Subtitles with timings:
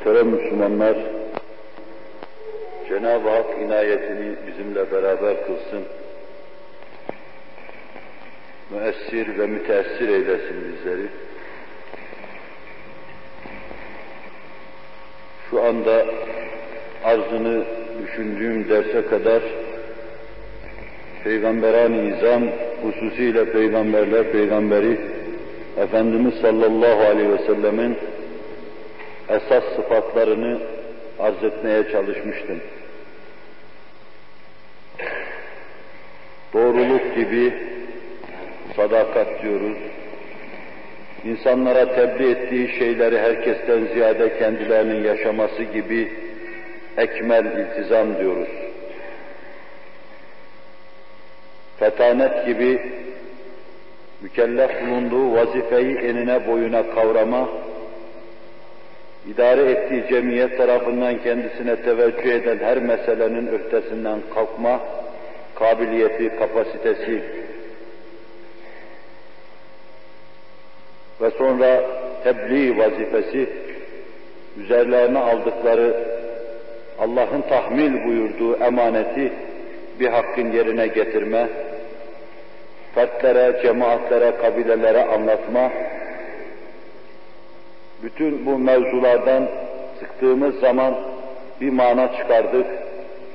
[0.00, 0.96] Muhterem Müslümanlar,
[2.88, 5.84] Cenab-ı Hak inayetini bizimle beraber kılsın.
[8.70, 11.06] Müessir ve müteessir eylesin bizleri.
[15.50, 16.06] Şu anda
[17.04, 17.64] arzını
[18.02, 19.42] düşündüğüm derse kadar
[21.24, 22.42] Peygamberan-ı İzam,
[22.82, 25.00] hususiyle Peygamberler Peygamberi
[25.76, 27.98] Efendimiz sallallahu aleyhi ve sellemin
[29.30, 30.58] esas sıfatlarını
[31.18, 32.60] arz etmeye çalışmıştım.
[36.52, 37.52] Doğruluk gibi
[38.76, 39.78] sadakat diyoruz.
[41.24, 46.12] İnsanlara tebliğ ettiği şeyleri herkesten ziyade kendilerinin yaşaması gibi
[46.96, 48.48] ekmel iltizam diyoruz.
[51.78, 52.92] Fetanet gibi
[54.20, 57.48] mükellef bulunduğu vazifeyi enine boyuna kavrama,
[59.28, 64.80] idare ettiği cemiyet tarafından kendisine teveccüh eden her meselenin ötesinden kalkma
[65.54, 67.22] kabiliyeti, kapasitesi
[71.20, 71.82] ve sonra
[72.24, 73.48] tebliğ vazifesi
[74.56, 75.96] üzerlerine aldıkları
[76.98, 79.32] Allah'ın tahmil buyurduğu emaneti
[80.00, 81.48] bir hakkın yerine getirme,
[82.94, 85.72] fertlere, cemaatlere, kabilelere anlatma,
[88.02, 89.48] bütün bu mevzulardan
[90.00, 90.94] sıktığımız zaman
[91.60, 92.66] bir mana çıkardık.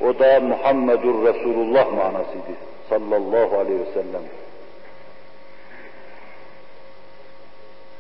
[0.02, 2.52] O da Muhammedur Resulullah manasıydı.
[2.90, 4.22] Sallallahu aleyhi ve sellem.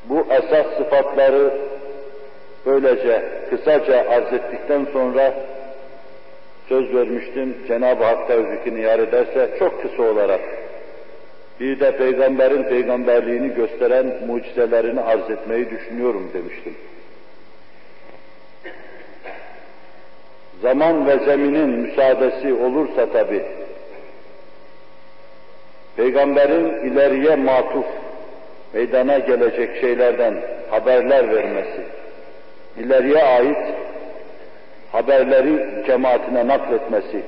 [0.10, 1.54] Bu esas sıfatları
[2.66, 5.34] böylece kısaca arz ettikten sonra
[6.70, 10.42] söz vermiştim Cenab-ı Hak tevfikini yar ederse çok kısa olarak
[11.60, 16.74] bir de peygamberin peygamberliğini gösteren mucizelerini arz etmeyi düşünüyorum demiştim.
[20.62, 23.44] Zaman ve zeminin müsaadesi olursa tabi,
[25.96, 27.86] peygamberin ileriye matuf,
[28.74, 31.82] meydana gelecek şeylerden haberler vermesi,
[32.78, 33.58] ileriye ait
[34.92, 37.22] haberleri cemaatine nakletmesi,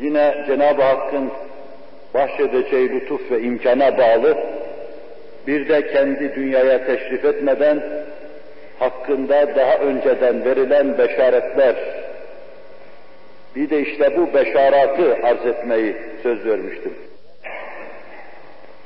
[0.00, 1.30] yine Cenab-ı Hakk'ın
[2.14, 4.36] bahşedeceği lütuf ve imkana bağlı,
[5.46, 7.82] bir de kendi dünyaya teşrif etmeden,
[8.78, 11.74] hakkında daha önceden verilen beşaretler,
[13.56, 16.94] bir de işte bu beşaratı arz etmeyi söz vermiştim.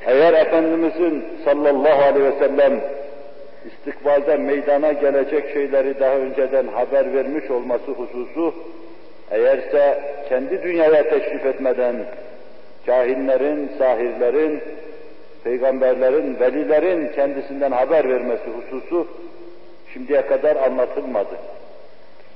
[0.06, 2.80] Eğer Efendimizin sallallahu aleyhi ve sellem
[3.66, 8.54] istikbalde meydana gelecek şeyleri daha önceden haber vermiş olması hususu,
[9.30, 11.96] eğerse kendi dünyaya teşrif etmeden
[12.86, 14.62] kahinlerin, sahirlerin,
[15.44, 19.06] peygamberlerin, velilerin kendisinden haber vermesi hususu
[19.92, 21.36] şimdiye kadar anlatılmadı.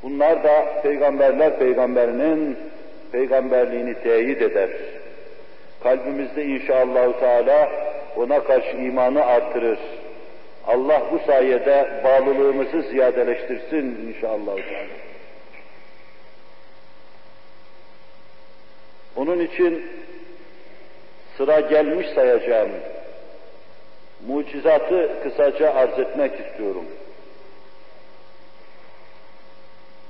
[0.02, 2.56] Bunlar da peygamberler peygamberinin
[3.12, 4.70] peygamberliğini teyit eder.
[5.82, 7.70] Kalbimizde inşallah Teala
[8.16, 9.78] ona karşı imanı artırır.
[10.66, 15.01] Allah bu sayede bağlılığımızı ziyadeleştirsin inşallah Teala.
[19.16, 19.86] Onun için
[21.36, 22.70] sıra gelmiş sayacağım
[24.26, 26.84] mucizatı kısaca arz etmek istiyorum.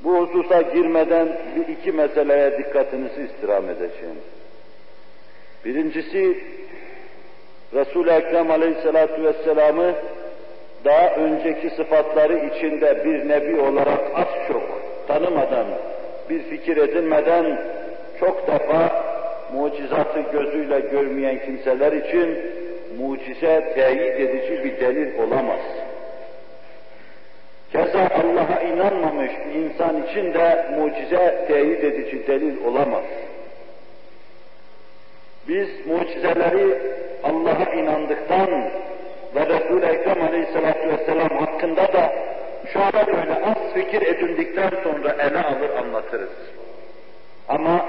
[0.05, 4.17] Bu hususa girmeden bir iki meseleye dikkatinizi istirham edeceğim.
[5.65, 6.39] Birincisi,
[7.75, 9.95] Resul-i Ekrem Aleyhisselatü Vesselam'ı
[10.85, 14.63] daha önceki sıfatları içinde bir nebi olarak az çok
[15.09, 15.67] tanımadan,
[16.31, 17.72] bir fikir edinmeden
[18.23, 19.05] çok defa
[19.53, 22.39] mucizatı gözüyle görmeyen kimseler için
[22.99, 25.61] mucize teyit edici bir delil olamaz.
[27.73, 33.05] Keza Allah'a inanmamış bir insan için de mucize teyit edici delil olamaz.
[35.49, 36.79] Biz mucizeleri
[37.23, 38.71] Allah'a inandıktan
[39.35, 42.13] ve Resul-i Ekrem Aleyhisselatü Vesselam hakkında da
[42.73, 46.31] şöyle böyle az fikir edindikten sonra ele alır anlatırız.
[47.49, 47.85] Ama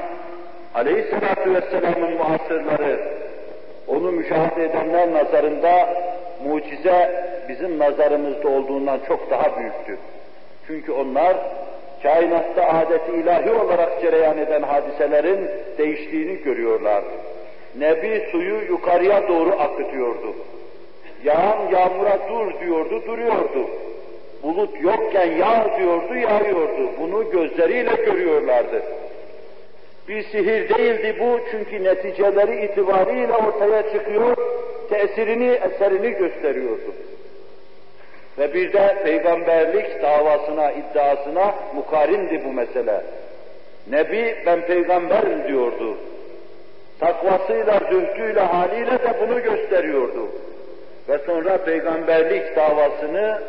[0.75, 2.99] Aleyhisselatü Vesselam'ın muasırları,
[3.87, 6.03] onu müşahede edenler nazarında
[6.47, 9.97] mucize bizim nazarımızda olduğundan çok daha büyüktü.
[10.67, 11.37] Çünkü onlar
[12.03, 17.11] kainatta adeti ilahi olarak cereyan eden hadiselerin değiştiğini görüyorlardı.
[17.79, 20.35] Nebi suyu yukarıya doğru akıtıyordu.
[21.23, 23.69] Yağan yağmura dur diyordu, duruyordu.
[24.43, 26.89] Bulut yokken yağ diyordu, yağıyordu.
[26.99, 28.83] Bunu gözleriyle görüyorlardı.
[30.07, 34.37] Bir sihir değildi bu çünkü neticeleri itibariyle ortaya çıkıyor,
[34.89, 36.93] tesirini, eserini gösteriyordu.
[38.37, 43.01] Ve bir de peygamberlik davasına, iddiasına mukarindi bu mesele.
[43.89, 45.97] Nebi ben peygamberim diyordu.
[46.99, 50.27] Takvasıyla, zühdüyle, haliyle de bunu gösteriyordu.
[51.09, 53.41] Ve sonra peygamberlik davasını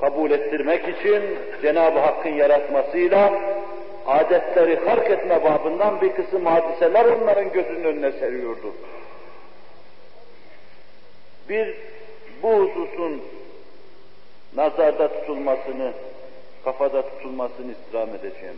[0.00, 1.22] kabul ettirmek için
[1.62, 3.32] Cenab-ı Hakk'ın yaratmasıyla
[4.06, 8.74] adetleri hark etme babından bir kısım hadiseler onların gözünün önüne seriyordu.
[11.48, 11.74] Bir
[12.42, 13.22] bu hususun
[14.56, 15.92] nazarda tutulmasını,
[16.64, 18.56] kafada tutulmasını istirham edeceğim.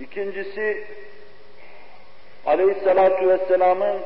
[0.00, 0.84] İkincisi,
[2.46, 4.00] Aleyhisselatü Vesselam'ın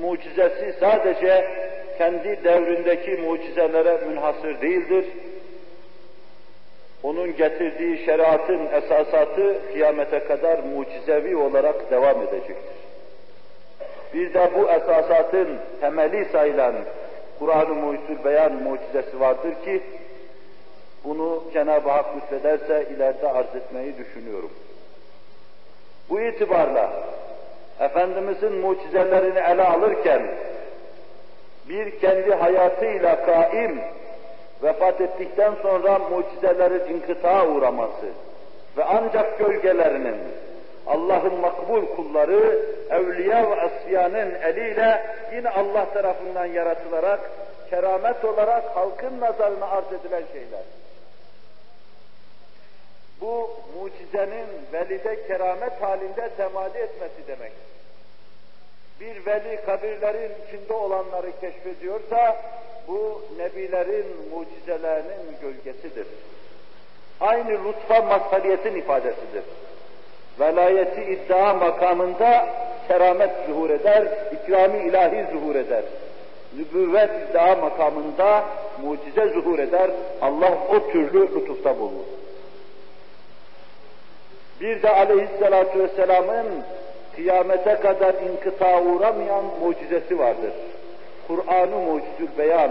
[0.00, 1.50] mucizesi sadece
[1.98, 5.06] kendi devrindeki mucizelere münhasır değildir.
[7.06, 12.76] Onun getirdiği şeriatın esasatı kıyamete kadar mucizevi olarak devam edecektir.
[14.14, 16.74] Bir de bu esasatın temeli sayılan
[17.38, 19.82] Kur'an-ı Muhyüzül Beyan mucizesi vardır ki,
[21.04, 24.50] bunu Cenab-ı Hak lütfederse ileride arz etmeyi düşünüyorum.
[26.10, 26.90] Bu itibarla
[27.80, 30.22] Efendimizin mucizelerini ele alırken
[31.68, 33.80] bir kendi hayatıyla kaim
[34.62, 38.06] vefat ettikten sonra mucizelerin inkıta uğraması
[38.76, 40.16] ve ancak gölgelerinin
[40.86, 42.58] Allah'ın makbul kulları
[42.90, 47.20] evliya ve asfiyanın eliyle yine Allah tarafından yaratılarak
[47.70, 50.62] keramet olarak halkın nazarına arz edilen şeyler.
[53.20, 57.52] Bu mucizenin velide keramet halinde temadi etmesi demek.
[59.00, 62.36] Bir veli kabirlerin içinde olanları keşfediyorsa
[62.88, 66.06] bu nebilerin mucizelerinin gölgesidir.
[67.20, 69.42] Aynı lütfa mazhariyetin ifadesidir.
[70.40, 72.46] Velayeti iddia makamında
[72.88, 75.82] keramet zuhur eder, ikrami ilahi zuhur eder.
[76.56, 78.44] Nübüvvet iddia makamında
[78.82, 79.90] mucize zuhur eder,
[80.22, 82.04] Allah o türlü lütufta bulunur.
[84.60, 86.46] Bir de aleyhissalatu vesselamın
[87.16, 90.52] kıyamete kadar inkıta uğramayan mucizesi vardır.
[91.26, 92.70] Kur'an-ı Mucizül Beyan.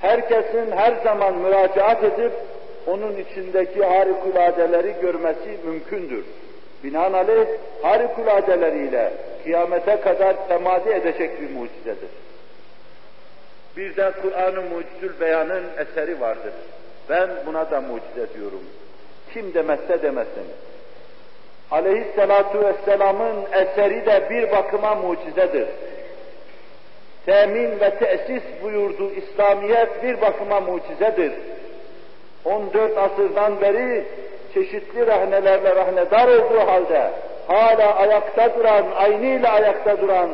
[0.00, 2.32] Herkesin her zaman müracaat edip
[2.86, 6.24] onun içindeki harikuladeleri görmesi mümkündür.
[6.84, 7.46] Binaenaleyh
[7.82, 9.12] harikuladeleriyle
[9.44, 12.10] kıyamete kadar temadi edecek bir mucizedir.
[13.76, 16.52] Bir de Kur'an-ı Mucizül Beyan'ın eseri vardır.
[17.08, 18.62] Ben buna da mucize diyorum.
[19.32, 20.46] Kim demezse demesin.
[21.70, 25.68] Aleyhisselatu vesselamın eseri de bir bakıma mucizedir.
[27.26, 31.32] Temin ve tesis buyurduğu İslamiyet bir bakıma mucizedir.
[32.44, 34.04] 14 asırdan beri
[34.54, 37.10] çeşitli rahnelerle rahnedar olduğu halde
[37.46, 40.30] hala ayakta duran, aynıyla ayakta duran,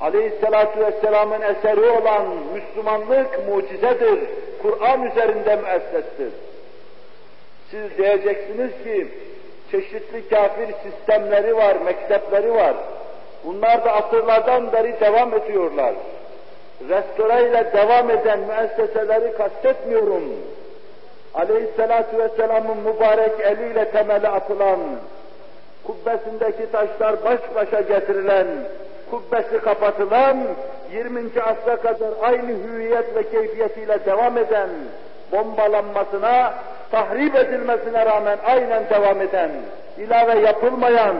[0.00, 4.18] Aleyhisselatü Vesselam'ın eseri olan Müslümanlık mucizedir.
[4.62, 6.32] Kur'an üzerinde müessestir.
[7.70, 9.08] Siz diyeceksiniz ki
[9.70, 12.74] çeşitli kafir sistemleri var, mektepleri var.
[13.44, 15.94] Bunlar da asırlardan beri devam ediyorlar.
[16.88, 20.22] Restoreyle devam eden müesseseleri kastetmiyorum.
[21.34, 24.78] Aleyhisselatü Vesselam'ın mübarek eliyle temeli atılan,
[25.86, 28.46] kubbesindeki taşlar baş başa getirilen,
[29.10, 30.36] kubbesi kapatılan,
[30.92, 31.20] 20.
[31.42, 34.68] asra kadar aynı hüviyet ve keyfiyetiyle devam eden,
[35.32, 36.54] bombalanmasına,
[36.90, 39.50] tahrip edilmesine rağmen aynen devam eden,
[39.98, 41.16] ilave yapılmayan,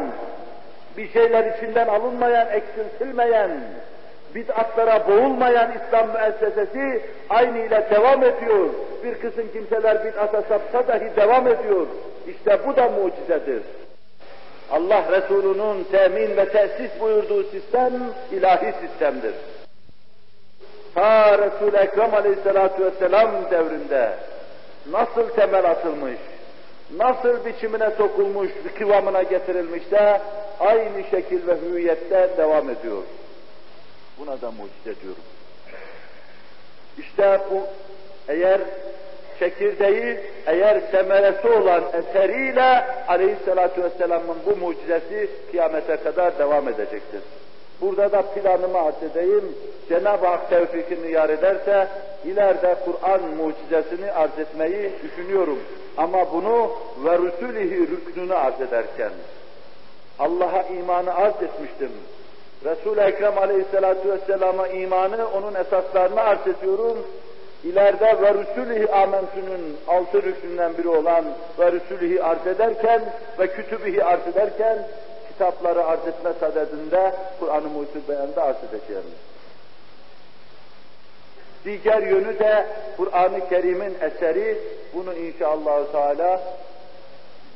[0.97, 3.51] bir şeyler içinden alınmayan, eksiltilmeyen,
[4.35, 8.69] bid'atlara boğulmayan İslam müessesesi aynı ile devam ediyor.
[9.05, 11.87] Bir kısım kimseler bid'ata sapsa dahi devam ediyor.
[12.29, 13.63] İşte bu da mucizedir.
[14.71, 17.93] Allah Resulü'nün temin ve tesis buyurduğu sistem
[18.33, 19.35] ilahi sistemdir.
[20.95, 24.11] Ta Resul-i Ekrem Aleyhisselatü Vesselam devrinde
[24.91, 26.19] nasıl temel atılmış,
[26.97, 30.21] nasıl biçimine sokulmuş, kıvamına getirilmişse
[30.61, 33.03] aynı şekil ve hüviyette devam ediyor.
[34.19, 35.23] Buna da mucize diyorum.
[36.99, 37.61] İşte bu
[38.29, 38.61] eğer
[39.39, 47.21] çekirdeği, eğer semeresi olan eseriyle aleyhissalatü vesselamın bu mucizesi kıyamete kadar devam edecektir.
[47.81, 49.57] Burada da planımı arz edeyim.
[49.89, 51.89] Cenab-ı Hak tevfikini yar ederse
[52.25, 55.59] ileride Kur'an mucizesini arz etmeyi düşünüyorum.
[55.97, 56.71] Ama bunu
[57.05, 59.11] ve rüsülihi rüknünü arz ederken
[60.19, 61.91] Allah'a imanı arz etmiştim.
[62.65, 66.99] Resul-i Ekrem Aleyhisselatü Vesselam'a imanı, onun esaslarını arz ediyorum.
[67.65, 71.25] İleride ve Rüsülühi Amentü'nün altı rüknünden biri olan
[71.59, 73.03] ve Rüsülühi arz ederken
[73.39, 74.79] ve Kütübihi arz ederken
[75.29, 79.05] kitapları arz etme sadedinde Kur'an-ı Muhyüzül Beyan'da arz edeceğim.
[81.65, 82.67] Diğer yönü de
[82.97, 84.59] Kur'an-ı Kerim'in eseri.
[84.95, 86.41] Bunu inşallah Teala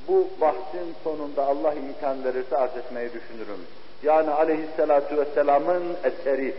[0.09, 3.61] bu bahsin sonunda Allah imkan verirse arz etmeyi düşünürüm.
[4.03, 6.55] Yani aleyhissalatu vesselamın eseri.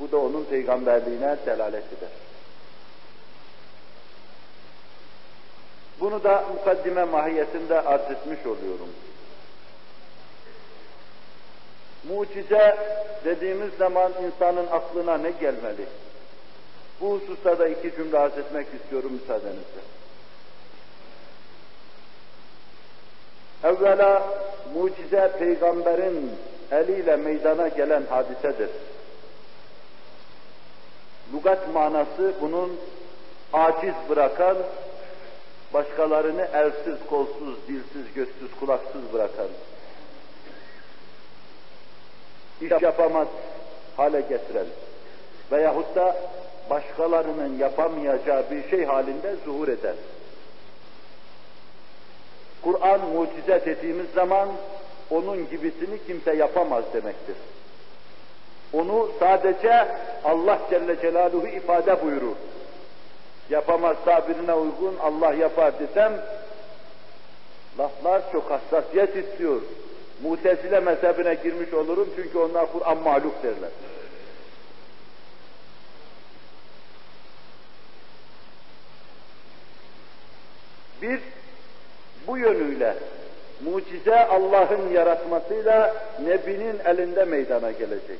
[0.00, 2.08] Bu da onun peygamberliğine delalet eder.
[6.00, 8.88] Bunu da mukaddime mahiyetinde arz etmiş oluyorum.
[12.08, 12.76] Mucize
[13.24, 15.86] dediğimiz zaman insanın aklına ne gelmeli?
[17.00, 20.01] Bu hususta da iki cümle arz etmek istiyorum müsaadenizle.
[23.64, 24.22] Evvela
[24.74, 26.30] mucize peygamberin
[26.72, 28.70] eliyle meydana gelen hadisedir.
[31.34, 32.80] Lugat manası bunun
[33.52, 34.56] aciz bırakan,
[35.74, 39.48] başkalarını elsiz, kolsuz, dilsiz, gözsüz, kulaksız bırakan,
[42.60, 43.28] iş yapamaz
[43.96, 44.66] hale getiren
[45.52, 46.16] veyahut da
[46.70, 49.96] başkalarının yapamayacağı bir şey halinde zuhur eden.
[52.62, 54.48] Kur'an mucize dediğimiz zaman
[55.10, 57.36] onun gibisini kimse yapamaz demektir.
[58.72, 59.88] Onu sadece
[60.24, 62.36] Allah Celle Celaluhu ifade buyurur.
[63.50, 66.12] Yapamaz tabirine uygun Allah yapar desem,
[67.78, 69.62] laflar çok hassasiyet istiyor.
[70.22, 73.70] Mutezile mezhebine girmiş olurum çünkü onlar Kur'an mahluk derler.
[81.02, 81.20] Bir,
[82.26, 82.94] bu yönüyle
[83.64, 88.18] mucize Allah'ın yaratmasıyla Nebi'nin elinde meydana gelecek.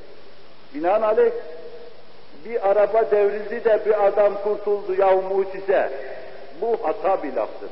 [0.75, 1.33] Binaenaleyh
[2.45, 5.93] bir araba devrildi de bir adam kurtuldu ya mucize.
[6.61, 7.71] Bu hata bir laftır.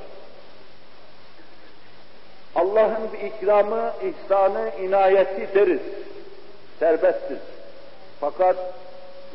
[2.54, 5.80] Allah'ın bir ikramı, ihsanı, inayeti deriz.
[6.78, 7.38] Serbesttir.
[8.20, 8.56] Fakat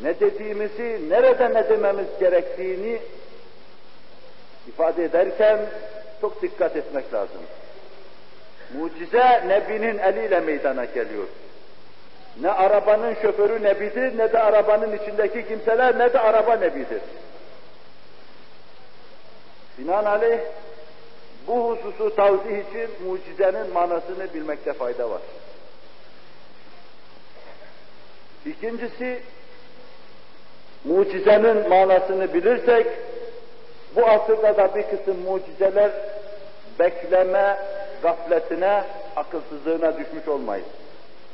[0.03, 2.99] ne dediğimizi, nerede ne dememiz gerektiğini
[4.67, 5.59] ifade ederken
[6.22, 7.41] çok dikkat etmek lazım.
[8.74, 11.27] Mucize Nebi'nin eliyle meydana geliyor.
[12.41, 17.01] Ne arabanın şoförü Nebidir, ne de arabanın içindeki kimseler, ne de araba Nebidir.
[19.77, 20.39] Binaenaleyh
[21.48, 25.22] bu hususu tavzih için mucizenin manasını bilmekte fayda var.
[28.45, 29.22] İkincisi,
[30.86, 32.88] mucizenin manasını bilirsek,
[33.95, 35.91] bu asırda da bir kısım mucizeler
[36.79, 37.57] bekleme
[38.03, 38.83] gafletine,
[39.15, 40.65] akılsızlığına düşmüş olmayız.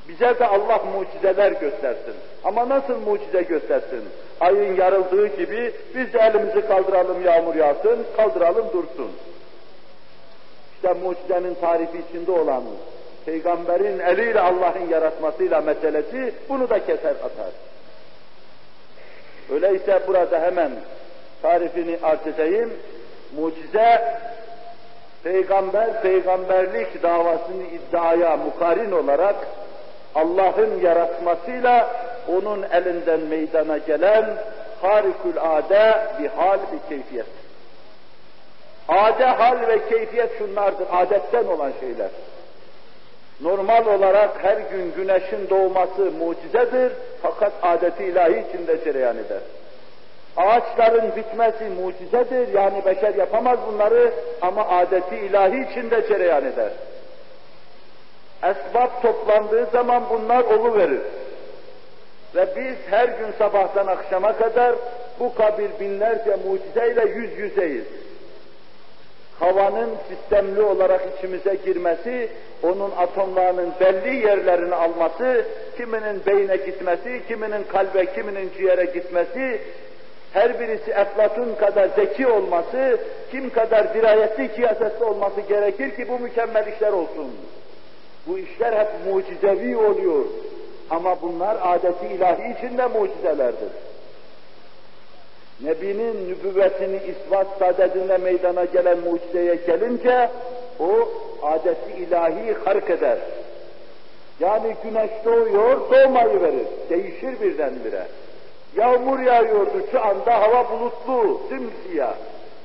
[0.08, 2.16] Bize de Allah mucizeler göstersin.
[2.44, 4.04] Ama nasıl mucize göstersin?
[4.40, 9.12] Ayın yarıldığı gibi biz de elimizi kaldıralım yağmur yağsın, kaldıralım dursun.
[10.76, 12.64] İşte mucizenin tarifi içinde olan
[13.26, 17.52] peygamberin eliyle Allah'ın yaratmasıyla meselesi bunu da keser atar.
[19.52, 20.72] Öyleyse burada hemen
[21.42, 22.74] tarifini arz edeyim.
[23.36, 24.20] Mucize,
[25.24, 29.36] peygamber, peygamberlik davasını iddiaya mukarin olarak
[30.16, 31.90] Allah'ın yaratmasıyla
[32.28, 34.26] onun elinden meydana gelen
[34.82, 37.26] harikülade bir hal, bir keyfiyet.
[38.88, 42.10] Ade, hal ve keyfiyet şunlardır, adetten olan şeyler.
[43.42, 49.40] Normal olarak her gün güneşin doğması mucizedir, fakat adeti ilahi içinde cereyan eder.
[50.38, 54.12] Ağaçların bitmesi mucizedir, yani beşer yapamaz bunları
[54.42, 56.72] ama adeti ilahi içinde cereyan eder.
[58.44, 60.44] Esbab toplandığı zaman bunlar
[60.78, 61.02] verir.
[62.36, 64.76] Ve biz her gün sabahtan akşama kadar
[65.20, 67.86] bu kabir binlerce mucizeyle yüz yüzeyiz.
[69.40, 72.30] Havanın sistemli olarak içimize girmesi,
[72.64, 75.46] onun atomlarının belli yerlerini alması,
[75.78, 79.62] kiminin beyne gitmesi, kiminin kalbe, kiminin ciğere gitmesi,
[80.34, 83.00] her birisi Eflatun kadar zeki olması,
[83.32, 87.32] kim kadar dirayetli, kiyasetli olması gerekir ki bu mükemmel işler olsun.
[88.28, 90.26] Bu işler hep mucizevi oluyor.
[90.90, 93.70] Ama bunlar adeti ilahi içinde mucizelerdir.
[95.62, 100.30] Nebinin nübüvvetini ispat sadedinde meydana gelen mucizeye gelince
[100.80, 101.10] o
[101.44, 103.18] adeti ilahi hark eder.
[104.40, 106.68] Yani güneş doğuyor, doğmayı verir.
[106.90, 108.04] Değişir birdenbire.
[108.78, 112.14] Yağmur yağıyordu şu anda hava bulutlu, simsiyah.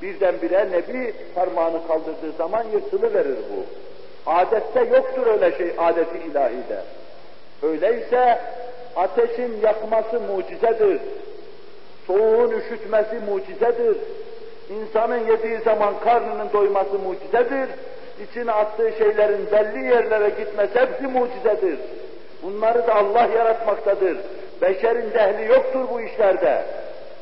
[0.01, 3.65] Birdenbire Nebi parmağını kaldırdığı zaman yırtılıverir bu.
[4.31, 6.81] Adette yoktur öyle şey adeti ilahide.
[7.63, 8.39] Öyleyse
[8.95, 11.01] ateşin yakması mucizedir.
[12.07, 13.97] Soğuğun üşütmesi mucizedir.
[14.69, 17.69] İnsanın yediği zaman karnının doyması mucizedir.
[18.23, 21.79] İçine attığı şeylerin belli yerlere gitmesi hepsi mucizedir.
[22.43, 24.17] Bunları da Allah yaratmaktadır.
[24.61, 26.61] Beşerin dehli yoktur bu işlerde.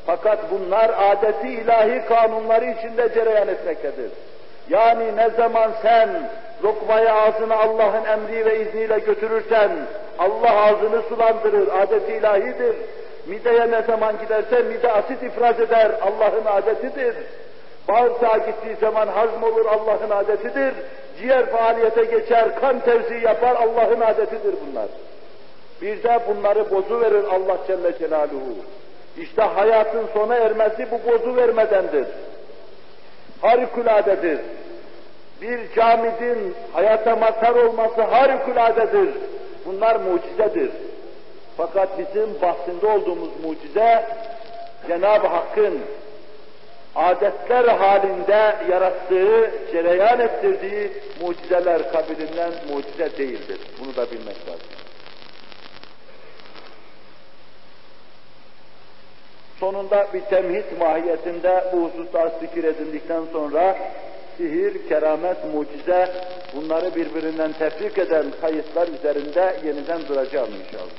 [0.06, 4.10] Fakat bunlar adeti ilahi kanunları içinde cereyan etmektedir.
[4.68, 6.08] Yani ne zaman sen
[6.64, 9.70] lokmayı ağzına Allah'ın emri ve izniyle götürürsen
[10.18, 12.76] Allah ağzını sulandırır, adeti ilahidir.
[13.26, 17.14] Mideye ne zaman giderse mide asit ifraz eder, Allah'ın adetidir.
[17.88, 20.74] Bağırsağa gittiği zaman hazm olur, Allah'ın adetidir.
[21.20, 24.86] Ciğer faaliyete geçer, kan tevzi yapar, Allah'ın adetidir bunlar.
[25.82, 28.54] Bir de bunları bozu verir Allah Celle Celaluhu.
[29.18, 32.06] İşte hayatın sona ermesi bu bozu vermedendir.
[33.40, 34.40] Harikuladedir.
[35.42, 39.08] Bir camidin hayata mazhar olması harikuladedir.
[39.66, 40.70] Bunlar mucizedir.
[41.56, 44.06] Fakat bizim bahsinde olduğumuz mucize
[44.88, 45.80] Cenab-ı Hakk'ın
[46.94, 53.58] adetler halinde yarattığı, cereyan ettirdiği mucizeler kabilinden mucize değildir.
[53.80, 54.75] Bunu da bilmek lazım.
[59.60, 63.78] Sonunda bir temhid mahiyetinde bu hususta fikir edindikten sonra
[64.36, 66.08] sihir, keramet, mucize
[66.56, 70.90] bunları birbirinden tefrik eden kayıtlar üzerinde yeniden duracağım inşallah.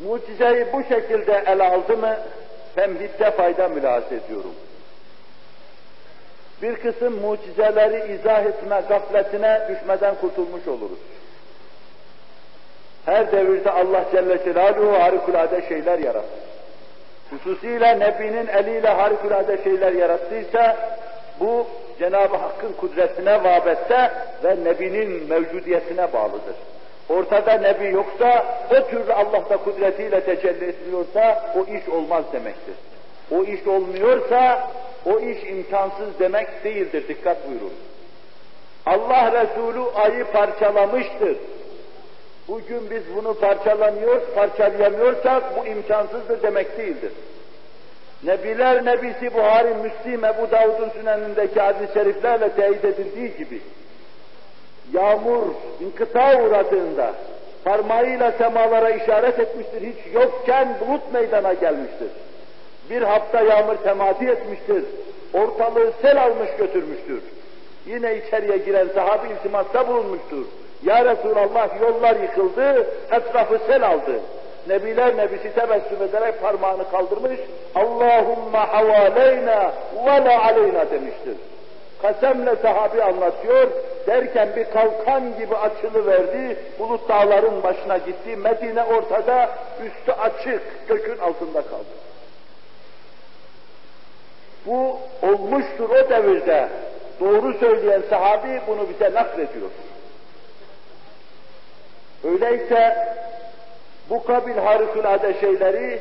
[0.00, 2.16] Mucizeyi bu şekilde ele aldı mı
[2.74, 4.54] temhitte fayda mülahaz ediyorum.
[6.62, 10.98] Bir kısım mucizeleri izah etme gafletine düşmeden kurtulmuş oluruz.
[13.06, 16.44] Her devirde Allah Celle Celaluhu harikulade şeyler yarattı.
[17.30, 20.76] Hususiyle Nebi'nin eliyle harikulade şeyler yarattıysa
[21.40, 21.66] bu
[21.98, 24.10] Cenab-ı Hakk'ın kudretine vabette
[24.44, 26.56] ve Nebi'nin mevcudiyetine bağlıdır.
[27.08, 32.74] Ortada Nebi yoksa, o türlü Allah da kudretiyle tecelli etmiyorsa o iş olmaz demektir.
[33.30, 34.70] O iş olmuyorsa
[35.06, 37.08] o iş imkansız demek değildir.
[37.08, 37.72] Dikkat buyurun.
[38.86, 41.36] Allah Resulü ayı parçalamıştır.
[42.48, 47.12] Bugün biz bunu parçalamıyor, parçalayamıyorsak bu imkansızdır demek değildir.
[48.24, 53.60] Nebiler Nebisi Buhari, Müslim, Ebu Davud'un sünenindeki hadis-i şeriflerle teyit edildiği gibi
[54.92, 55.42] yağmur
[55.80, 57.14] inkıta uğradığında
[57.64, 59.82] parmağıyla semalara işaret etmiştir.
[59.82, 62.08] Hiç yokken bulut meydana gelmiştir.
[62.90, 64.84] Bir hafta yağmur temadi etmiştir.
[65.34, 67.22] Ortalığı sel almış götürmüştür.
[67.86, 70.44] Yine içeriye giren sahabi iltimatta bulunmuştur.
[70.84, 74.20] Ya Resulallah yollar yıkıldı, etrafı sel aldı.
[74.68, 77.40] Nebiler nebisi tebessüm ederek parmağını kaldırmış,
[77.74, 79.72] Allahumma havaleyna
[80.06, 81.36] ve la aleyna demiştir.
[82.02, 83.70] Kasemle sahabi anlatıyor,
[84.06, 89.50] derken bir kalkan gibi açılıverdi, bulut dağların başına gitti, Medine ortada,
[89.86, 91.94] üstü açık, gökün altında kaldı.
[94.66, 96.68] Bu olmuştur o devirde.
[97.20, 99.70] Doğru söyleyen sahabi bunu bize naklediyor.
[102.24, 103.08] Öyleyse
[104.10, 106.00] bu kabil harikulade şeyleri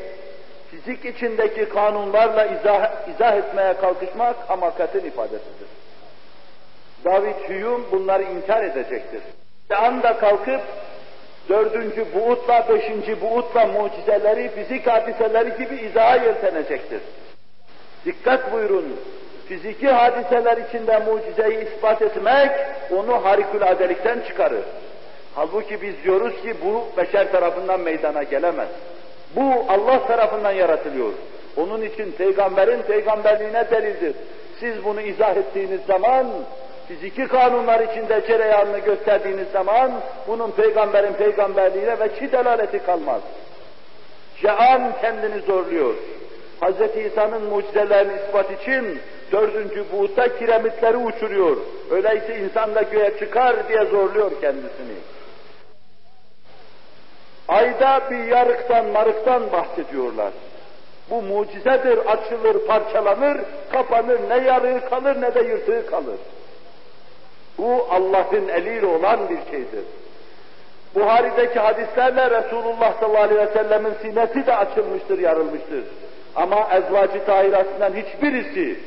[0.72, 5.68] fizik içindeki kanunlarla izah, izah etmeye kalkışmak hamakatin ifadesidir.
[7.06, 9.22] David Hume bunları inkar edecektir.
[9.70, 10.62] Bir anda kalkıp
[11.50, 17.02] dördüncü buğutla, beşinci buğutla mucizeleri, fizik hadiseleri gibi izaha yeltenecektir.
[18.06, 19.00] Dikkat buyurun,
[19.48, 22.52] fiziki hadiseler içinde mucizeyi ispat etmek,
[22.92, 24.64] onu harikuladelikten çıkarır.
[25.36, 28.70] Halbuki biz diyoruz ki bu beşer tarafından meydana gelemez.
[29.36, 31.14] Bu Allah tarafından yaratılıyor.
[31.58, 34.16] Onun için peygamberin peygamberliğine delildir.
[34.60, 36.28] Siz bunu izah ettiğiniz zaman,
[36.88, 39.92] fiziki kanunlar içinde cereyanını gösterdiğiniz zaman,
[40.28, 43.22] bunun peygamberin peygamberliğine ve çi delaleti kalmaz.
[44.42, 45.94] Cehan kendini zorluyor.
[46.62, 46.98] Hz.
[47.06, 49.00] İsa'nın mucizelerini ispat için
[49.32, 51.58] dördüncü buğutta kiremitleri uçuruyor.
[51.92, 54.96] Öyleyse insan da göğe çıkar diye zorluyor kendisini.
[57.54, 60.34] Ayda bir yarıktan marıktan bahsediyorlar.
[61.10, 63.38] Bu mucizedir, açılır, parçalanır,
[63.72, 66.18] kapanır, ne yarığı kalır ne de yırtığı kalır.
[67.58, 69.84] Bu Allah'ın eliyle olan bir şeydir.
[70.96, 75.84] Buhari'deki hadislerle Resulullah sallallahu aleyhi ve sellemin sineti de açılmıştır, yarılmıştır.
[76.36, 78.80] Ama ezvacı tahirasından hiçbirisi,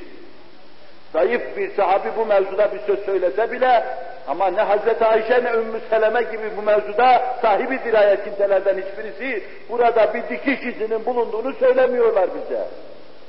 [1.12, 3.84] zayıf bir sahabi bu mevzuda bir söz söylese bile,
[4.28, 10.14] ama ne Hazreti Ayşe ne Ümmü Seleme gibi bu mevzuda sahibi dirayet kimselerden hiçbirisi burada
[10.14, 12.64] bir dikiş izinin bulunduğunu söylemiyorlar bize.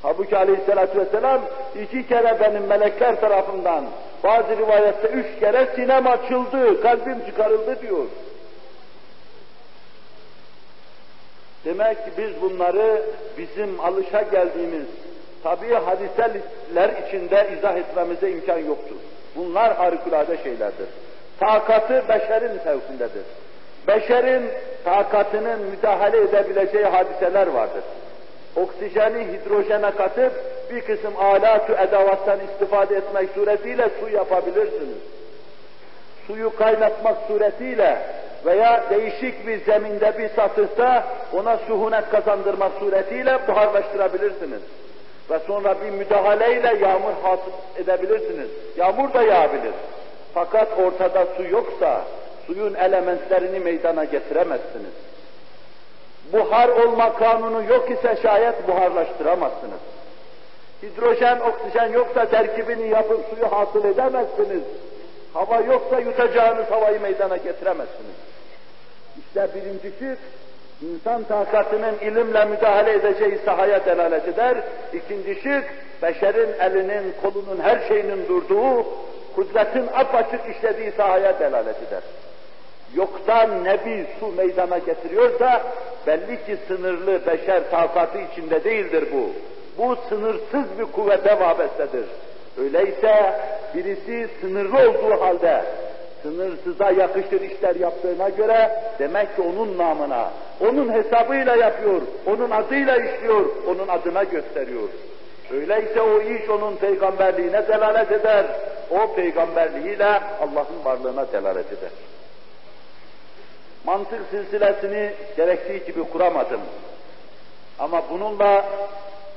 [0.02, 1.42] Halbuki aleyhissalatü vesselam
[1.84, 3.86] iki kere benim melekler tarafından,
[4.24, 8.06] bazı rivayette üç kere sinem açıldı, kalbim çıkarıldı diyor.
[11.66, 13.02] Demek ki biz bunları
[13.38, 14.86] bizim alışa geldiğimiz
[15.44, 18.96] tabi hadiseler içinde izah etmemize imkan yoktur.
[19.38, 20.88] Bunlar harikulade şeylerdir.
[21.40, 23.24] Takatı beşerin fevkindedir.
[23.88, 24.50] beşerin
[24.84, 27.84] takatının müdahale edebileceği hadiseler vardır.
[28.56, 30.32] Oksijeni hidrojene katıp
[30.72, 34.98] bir kısım alatu edavattan istifade etmek suretiyle su yapabilirsiniz.
[36.28, 37.98] Suyu kaynatmak suretiyle
[38.46, 44.62] veya değişik bir zeminde bir satıhta ona suhunet kazandırmak suretiyle buharlaştırabilirsiniz.
[45.30, 48.50] Ve sonra bir müdahaleyle yağmur hasıl edebilirsiniz.
[48.78, 49.74] Yağmur da yağabilir.
[50.34, 52.02] Fakat ortada su yoksa
[52.48, 54.94] suyun elementlerini meydana getiremezsiniz.
[56.34, 59.80] Buhar olma kanunu yok ise şayet buharlaştıramazsınız.
[60.84, 64.64] Hidrojen, oksijen yoksa terkibini yapıp suyu hasıl edemezsiniz.
[65.34, 68.16] Hava yoksa yutacağınız havayı meydana getiremezsiniz.
[69.20, 70.20] İşte birinci şık,
[70.82, 74.58] insan takatının ilimle müdahale edeceği sahaya delalet eder.
[74.94, 75.64] İkinci şık,
[76.02, 78.86] beşerin elinin, kolunun, her şeyinin durduğu,
[79.36, 82.02] kudretin apaçık işlediği sahaya delalet eder.
[82.96, 85.62] Yoktan nebi su meydana getiriyorsa,
[86.08, 89.30] belli ki sınırlı beşer takatı içinde değildir bu.
[89.78, 92.06] Bu sınırsız bir kuvvete vabestedir.
[92.58, 93.34] Öyleyse
[93.76, 95.64] birisi sınırlı olduğu halde
[96.22, 103.46] sınırsıza yakışır işler yaptığına göre demek ki onun namına, onun hesabıyla yapıyor, onun adıyla işliyor,
[103.68, 104.90] onun adına gösteriyor.
[105.54, 108.46] Öyleyse o iş onun peygamberliğine delalet eder.
[108.92, 110.06] O peygamberliğiyle
[110.42, 111.90] Allah'ın varlığına delalet eder.
[113.86, 116.62] Mantık silsilesini gerektiği gibi kuramadım.
[117.80, 118.66] Ama bununla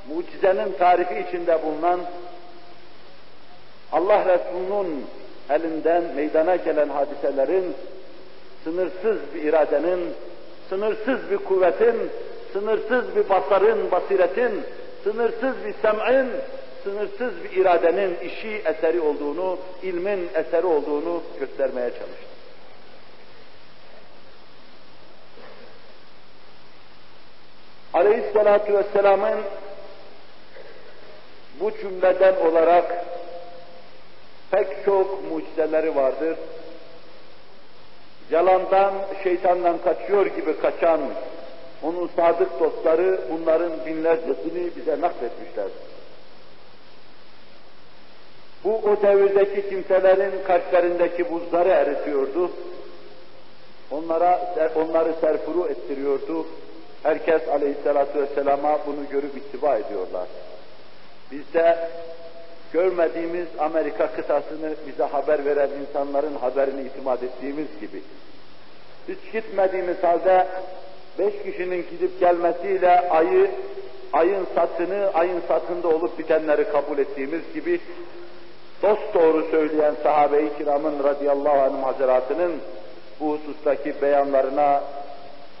[0.09, 1.99] mucizenin tarifi içinde bulunan
[3.91, 5.05] Allah Resulü'nün
[5.55, 7.75] elinden meydana gelen hadiselerin
[8.63, 10.13] sınırsız bir iradenin,
[10.69, 11.95] sınırsız bir kuvvetin,
[12.53, 14.63] sınırsız bir basarın, basiretin,
[15.03, 16.27] sınırsız bir sem'in,
[16.83, 22.31] sınırsız bir iradenin işi eseri olduğunu, ilmin eseri olduğunu göstermeye çalıştım.
[27.93, 29.39] Aleyhissalatu vesselamın
[31.59, 33.05] bu cümleden olarak
[34.51, 36.37] pek çok mucizeleri vardır.
[38.31, 41.01] Yalandan, şeytandan kaçıyor gibi kaçan
[41.83, 45.67] onun sadık dostları bunların binlercesini bize nakletmişler.
[48.63, 52.51] Bu o devirdeki kimselerin kalplerindeki buzları eritiyordu.
[53.91, 56.45] Onlara onları serfuru ettiriyordu.
[57.03, 60.27] Herkes aleyhissalatu vesselama bunu görüp ittiba ediyorlar.
[61.31, 61.89] Biz de
[62.73, 68.01] görmediğimiz Amerika kıtasını bize haber veren insanların haberini itimat ettiğimiz gibi,
[69.07, 70.47] hiç gitmediğimiz halde
[71.19, 73.51] beş kişinin gidip gelmesiyle ayı,
[74.13, 77.79] ayın satını, ayın satında olup bitenleri kabul ettiğimiz gibi,
[78.83, 82.51] dost doğru söyleyen sahabe-i kiramın radıyallahu anh hazaratının
[83.19, 84.83] bu husustaki beyanlarına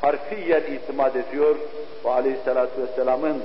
[0.01, 1.55] harfiyen itimat ediyor
[2.05, 3.43] ve aleyhissalatü vesselamın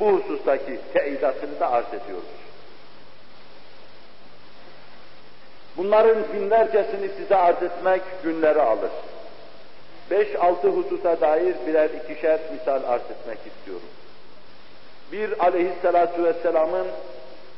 [0.00, 2.37] bu husustaki teyidatını da arz ediyoruz.
[5.78, 8.90] Bunların binlercesini size arz etmek günleri alır.
[10.10, 13.88] Beş altı hususa dair birer ikişer misal arz etmek istiyorum.
[15.12, 16.86] Bir aleyhissalatu vesselamın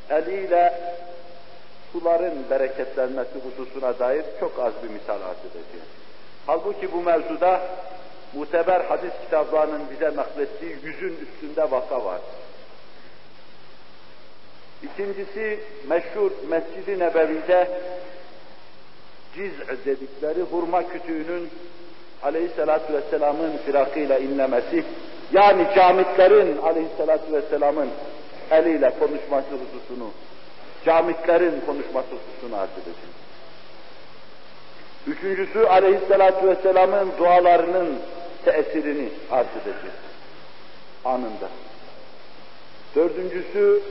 [0.09, 0.73] eliyle
[1.91, 5.85] suların bereketlenmesi hususuna dair çok az bir misal arz edeceğim.
[6.47, 7.61] Halbuki bu mevzuda
[8.33, 12.21] muteber hadis kitaplarının bize naklettiği yüzün üstünde vaka var.
[14.83, 17.67] İkincisi meşhur Mescid-i Nebevi'de
[19.35, 21.49] ciz dedikleri hurma kütüğünün
[22.23, 24.83] aleyhissalatu vesselamın firakıyla inlemesi,
[25.31, 27.89] yani camitlerin aleyhissalatu vesselamın
[28.51, 30.09] eliyle konuşması hususunu,
[30.85, 33.15] camitlerin konuşması hususunu arz edeceğim.
[35.07, 37.99] Üçüncüsü aleyhissalatu vesselamın dualarının
[38.45, 39.95] tesirini arz edeceğim.
[41.05, 41.49] Anında.
[42.95, 43.81] Dördüncüsü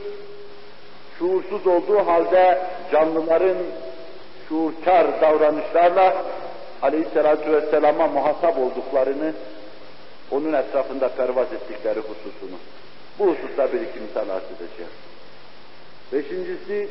[1.19, 3.57] şuursuz olduğu halde canlıların
[4.51, 6.23] şuurkar davranışlarla
[6.81, 9.33] aleyhissalatu vesselama muhatap olduklarını,
[10.31, 12.57] onun etrafında pervaz ettikleri hususunu.
[13.19, 14.91] Bu hususta bir iki misal arz edeceğim.
[16.13, 16.89] Beşincisi,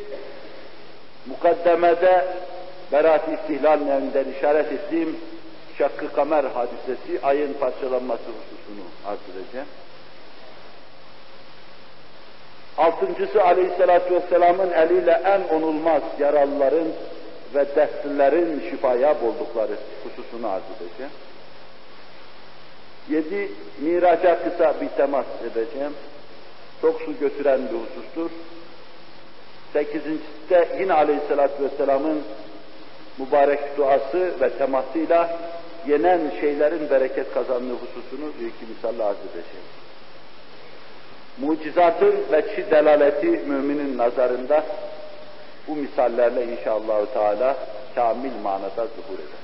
[1.27, 2.25] mukaddemede
[2.93, 5.17] berat-ı istihlal nevinden işaret ettiğim
[5.79, 9.67] şakkı kamer hadisesi, ayın parçalanması hususunu arz edeceğim.
[12.79, 16.89] Altıncısı aleyhissalatü vesselamın eliyle en onulmaz yaralıların
[17.55, 19.73] ve dertlilerin şifaya oldukları
[20.05, 21.13] hususunu arz edeceğim.
[23.09, 25.93] Yedi, miraca kısa bir temas edeceğim.
[26.83, 28.31] Çok su götüren bir husustur.
[29.73, 32.23] Sekizincisi de yine aleyhissalatü vesselamın
[33.19, 35.39] mübarek duası ve temasıyla
[35.87, 39.67] yenen şeylerin bereket kazandığı hususunu bir iki misalle arz edeceğim.
[41.39, 44.65] Mucizatın veçhi delaleti müminin nazarında
[45.69, 47.57] bu misallerle inşallah Teala
[47.95, 49.41] kamil manada zuhur eder.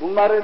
[0.00, 0.42] Bunların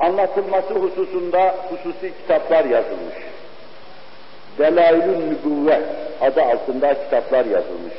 [0.00, 3.14] anlatılması hususunda hususi kitaplar yazılmış.
[4.58, 5.82] Delailün Nübüvve
[6.20, 7.94] adı altında kitaplar yazılmış.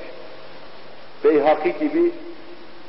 [1.24, 2.12] Beyhaki gibi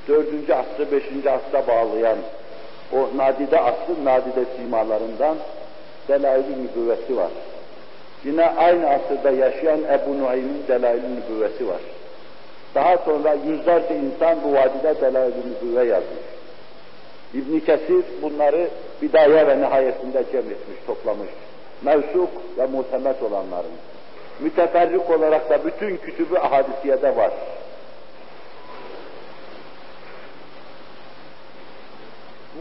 [0.09, 0.51] 4.
[0.51, 1.03] asrı 5.
[1.27, 2.19] asra bağlayan
[2.93, 5.37] o nadide asrın nadide simalarından
[6.09, 7.31] Delail-i Nübüvvesi var.
[8.25, 11.81] Yine aynı asırda yaşayan Ebu Nuaym'in Delail-i Nübüvvesi var.
[12.75, 16.25] Daha sonra yüzlerce insan bu vadide Delail-i Nübüvve yazmış.
[17.35, 18.69] İbn Kesir bunları
[19.03, 21.29] bidaya ve nihayetinde cem etmiş, toplamış.
[21.83, 23.71] Mevsuk ve muhtemet olanların.
[24.41, 27.31] Müteferrik olarak da bütün kütübü ahadisiyede var.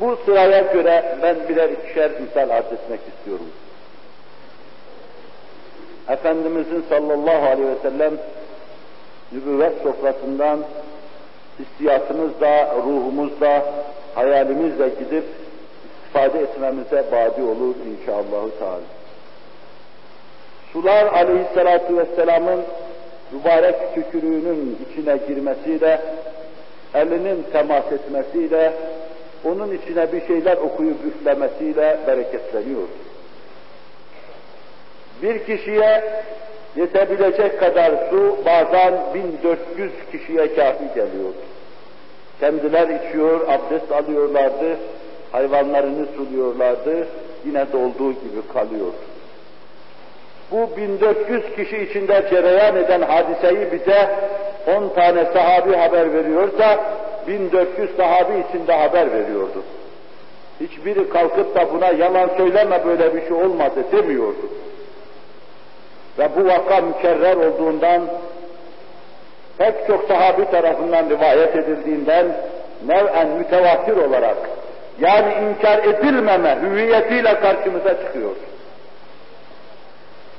[0.02, 3.45] Bu sıraya göre ben birer ikişer misal arz etmek istiyorum.
[6.10, 8.14] Efendimizin sallallahu aleyhi ve sellem
[9.32, 10.60] nübüvvet sofrasından
[11.60, 13.66] hissiyatımızla, ruhumuzla,
[14.16, 15.24] hayalimizle gidip
[16.04, 18.46] istifade etmemize badi olur inşallah.
[20.74, 22.62] Sular aleyhissalatu vesselamın
[23.32, 26.02] mübarek tükürüğünün içine girmesiyle,
[26.94, 28.74] elinin temas etmesiyle,
[29.46, 32.88] onun içine bir şeyler okuyup üflemesiyle bereketleniyor.
[35.22, 36.04] Bir kişiye
[36.76, 41.34] yetebilecek kadar su bazen 1400 kişiye kafi geliyor.
[42.40, 44.78] Kendiler içiyor, abdest alıyorlardı,
[45.32, 47.08] hayvanlarını suluyorlardı,
[47.46, 48.94] yine dolduğu gibi kalıyor.
[50.52, 54.10] Bu 1400 kişi içinde cereyan eden hadiseyi bize
[54.68, 56.80] 10 tane sahabi haber veriyorsa
[57.28, 59.64] 1400 sahabi içinde haber veriyordu.
[60.60, 64.50] Hiçbiri kalkıp da buna yalan söyleme böyle bir şey olmadı demiyordu.
[66.19, 68.02] Ve bu vaka mükerrer olduğundan
[69.58, 72.26] pek çok sahabi tarafından rivayet edildiğinden
[72.88, 74.38] nev'en mütevatir olarak
[75.00, 78.36] yani inkar edilmeme hüviyetiyle karşımıza çıkıyor.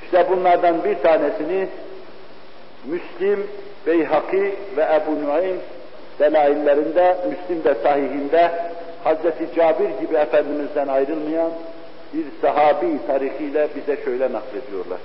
[0.05, 1.69] İşte bunlardan bir tanesini
[2.85, 3.47] Müslim,
[3.87, 5.57] Beyhaki ve Ebu Nuaym
[6.19, 8.51] delaillerinde, Müslim de sahihinde
[9.05, 11.51] Hazreti Cabir gibi Efendimiz'den ayrılmayan
[12.15, 14.99] bir sahabi tarihiyle bize şöyle naklediyorlar.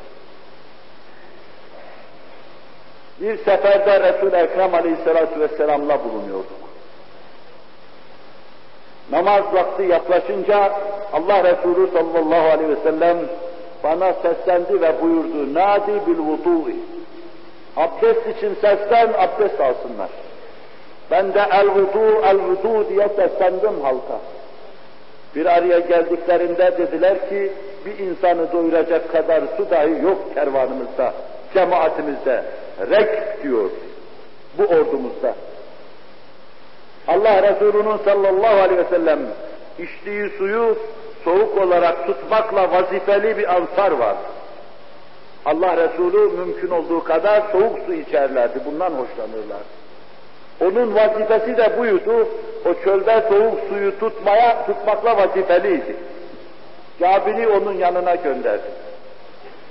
[3.21, 6.67] Bir seferde Resul-i Ekrem Aleyhisselatü Vesselam'la bulunuyorduk.
[9.11, 10.71] Namaz vakti yaklaşınca
[11.13, 13.17] Allah Resulü sallallahu aleyhi ve sellem
[13.83, 15.53] bana seslendi ve buyurdu.
[15.53, 16.75] Nadi bil vudu'i.
[17.77, 20.09] Abdest için seslen, abdest alsınlar.
[21.11, 24.19] Ben de el vudu, el vudu diye seslendim halka.
[25.35, 27.51] Bir araya geldiklerinde dediler ki,
[27.85, 31.13] bir insanı doyuracak kadar su dahi yok kervanımızda,
[31.53, 32.43] cemaatimizde.
[32.79, 33.69] Rek diyor
[34.57, 35.35] bu ordumuzda.
[37.07, 39.19] Allah Resulü'nün sallallahu aleyhi ve sellem
[39.79, 40.77] içtiği suyu
[41.23, 44.15] soğuk olarak tutmakla vazifeli bir ansar var.
[45.45, 49.61] Allah Resulü mümkün olduğu kadar soğuk su içerlerdi, bundan hoşlanırlar.
[50.61, 52.27] Onun vazifesi de buydu,
[52.65, 55.95] o çölde soğuk suyu tutmaya, tutmakla vazifeliydi.
[56.99, 58.67] Cabir'i onun yanına gönderdi.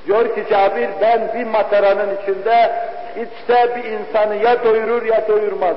[0.07, 2.73] Diyor ki Cabir, ben bir mataranın içinde
[3.17, 5.77] içse bir insanı ya doyurur ya doyurmaz.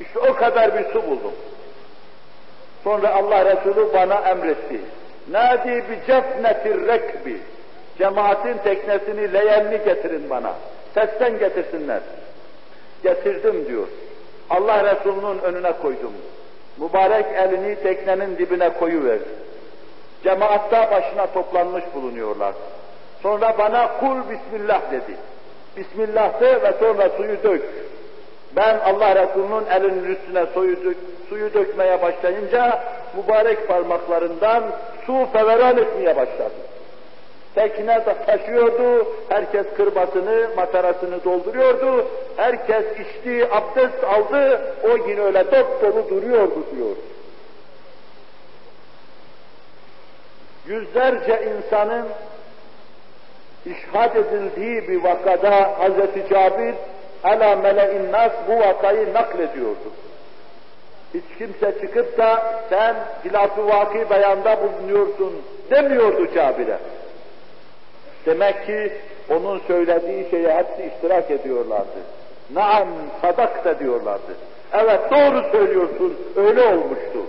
[0.00, 1.32] İşte o kadar bir su buldum.
[2.84, 4.80] Sonra Allah Resulü bana emretti.
[5.30, 7.36] Nadi bi cefnetir rekbi.
[7.98, 10.52] Cemaatin teknesini, leyenli getirin bana.
[10.94, 12.00] Sesten getirsinler.
[13.02, 13.86] Getirdim diyor.
[14.50, 16.12] Allah Resulü'nün önüne koydum.
[16.76, 19.28] Mübarek elini teknenin dibine koyuverdi.
[20.22, 22.54] Cemaatta başına toplanmış bulunuyorlar.
[23.22, 25.16] Sonra bana kul bismillah dedi.
[25.76, 27.62] Bismillah de ve sonra suyu dök.
[28.56, 30.96] Ben Allah Resulü'nün elinin üstüne suyu, dök,
[31.28, 32.82] suyu dökmeye başlayınca
[33.16, 34.64] mübarek parmaklarından
[35.06, 36.54] su feveran etmeye başladı.
[37.54, 46.10] Tekne taşıyordu, herkes kırbasını, matarasını dolduruyordu, herkes içti, abdest aldı, o yine öyle dop dolu
[46.10, 46.96] duruyordu diyor.
[50.66, 52.06] Yüzlerce insanın
[53.66, 56.28] işhad edildiği bir vakada Hz.
[56.30, 56.74] Cabir
[57.24, 59.92] ala mele'in nas bu vakayı naklediyordu.
[61.14, 65.32] Hiç kimse çıkıp da sen hilaf-ı vaki beyanda bulunuyorsun
[65.70, 66.78] demiyordu Cabir'e.
[68.26, 68.92] Demek ki
[69.30, 71.98] onun söylediği şeye hepsi iştirak ediyorlardı.
[72.50, 72.88] Naam
[73.22, 74.36] sadakta diyorlardı.
[74.72, 77.26] Evet doğru söylüyorsun, öyle olmuştu.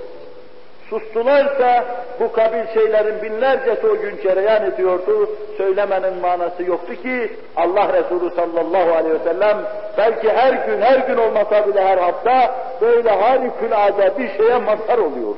[0.89, 1.85] Sustularsa
[2.19, 5.29] bu kabil şeylerin binlercesi o gün cereyan ediyordu.
[5.57, 9.57] Söylemenin manası yoktu ki Allah Resulü sallallahu aleyhi ve sellem
[9.97, 15.37] belki her gün her gün olmasa bile her hafta böyle harikulade bir şeye mazhar oluyordu.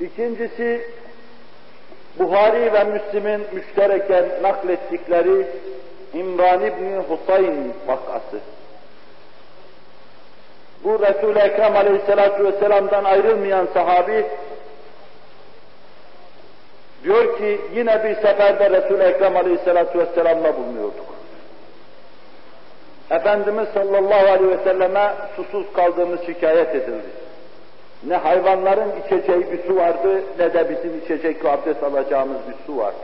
[0.00, 0.86] İkincisi
[2.18, 5.46] Buhari ve Müslim'in müştereken naklettikleri
[6.14, 8.38] İmran İbni Husayn vakası.
[10.84, 14.26] Bu Resul-i Ekrem Aleyhisselatü Vesselam'dan ayrılmayan sahabi
[17.04, 21.06] diyor ki yine bir seferde Resul-i Ekrem Aleyhisselatü Vesselam'la bulunuyorduk.
[23.10, 27.10] Efendimiz sallallahu aleyhi ve selleme susuz kaldığımız şikayet edildi.
[28.06, 32.78] Ne hayvanların içeceği bir su vardı, ne de bizim içecek ve abdest alacağımız bir su
[32.78, 32.96] vardı.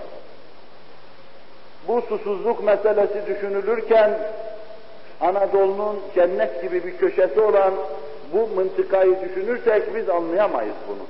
[1.89, 4.19] Bu susuzluk meselesi düşünülürken
[5.21, 7.75] Anadolu'nun cennet gibi bir köşesi olan
[8.33, 11.07] bu mıntıkayı düşünürsek biz anlayamayız bunu.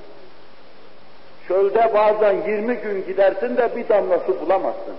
[1.47, 4.95] Çölde bazen 20 gün gidersin de bir damla su bulamazsın.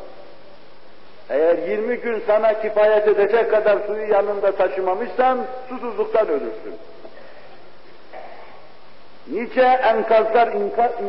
[1.30, 5.38] Eğer 20 gün sana kifayet edecek kadar suyu yanında taşımamışsan
[5.68, 6.74] susuzluktan ölürsün.
[9.32, 10.48] Nice enkazlar,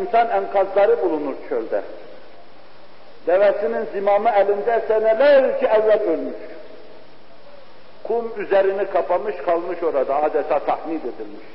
[0.02, 1.82] insan enkazları bulunur çölde.
[3.28, 6.36] Devesinin zimamı elinde senelerce evvel ölmüş.
[8.04, 11.46] Kum üzerini kapamış kalmış orada, adeta tahmid edilmiş.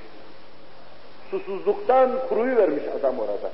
[1.31, 3.51] Susuzluktan kuruyu vermiş adam orada.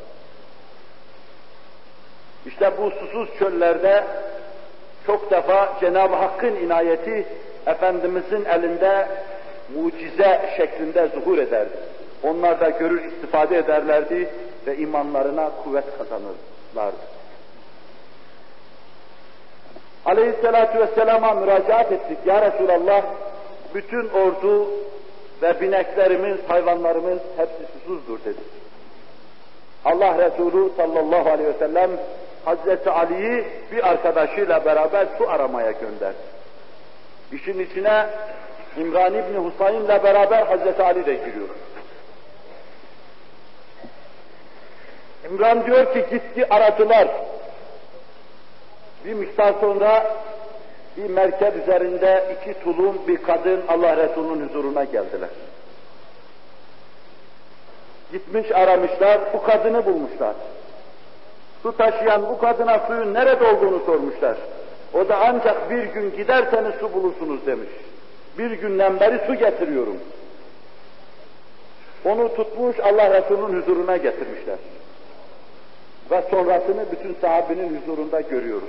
[2.47, 4.05] İşte bu susuz çöllerde
[5.07, 7.27] çok defa Cenab-ı Hakk'ın inayeti
[7.67, 9.09] Efendimizin elinde
[9.75, 11.77] mucize şeklinde zuhur ederdi.
[12.23, 14.29] Onlar da görür istifade ederlerdi
[14.67, 17.20] ve imanlarına kuvvet kazanırlardı.
[20.11, 22.19] Aleyhisselatü Vesselam'a müracaat ettik.
[22.27, 23.03] Ya Resulallah,
[23.75, 24.69] bütün ordu
[25.43, 28.61] ve bineklerimiz, hayvanlarımız hepsi susuzdur dedik.
[29.85, 31.91] Allah Resulü sallallahu aleyhi ve sellem
[32.45, 36.17] Hazreti Ali'yi bir arkadaşıyla beraber su aramaya gönderdi.
[37.33, 38.07] İşin içine
[38.77, 41.49] İmran İbni Husayn'le beraber Hazreti Ali de giriyor.
[45.31, 47.09] İmran diyor ki gitti aradılar.
[49.05, 50.17] Bir miktar sonra
[50.97, 55.29] bir merkep üzerinde iki tulum bir kadın Allah Resulü'nün huzuruna geldiler.
[58.13, 60.35] Gitmiş aramışlar, bu kadını bulmuşlar.
[61.63, 64.37] Su taşıyan bu kadına suyun nerede olduğunu sormuşlar.
[64.95, 67.71] O da ancak bir gün giderseniz su bulursunuz demiş.
[68.39, 69.97] Bir günden beri su getiriyorum.
[72.05, 74.57] Onu tutmuş Allah Resulü'nün huzuruna getirmişler.
[76.11, 78.69] Ve sonrasını bütün sahabenin huzurunda görüyoruz.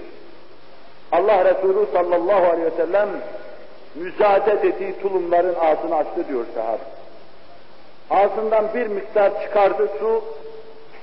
[1.12, 3.10] Allah Resulü sallallahu aleyhi ve sellem
[3.96, 6.82] müsaade ettiği tulumların ağzını açtı diyor sahabe.
[8.10, 10.24] Ağzından bir miktar çıkardı su,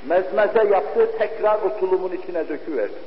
[0.07, 2.99] mezmeze yaptı, tekrar o tulumun içine döküverdi.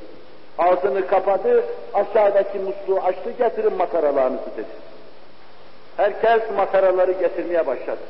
[0.58, 4.82] Ağzını kapadı, aşağıdaki musluğu açtı, getirin makaralarınızı dedi.
[5.96, 8.00] Herkes makaraları getirmeye başladı.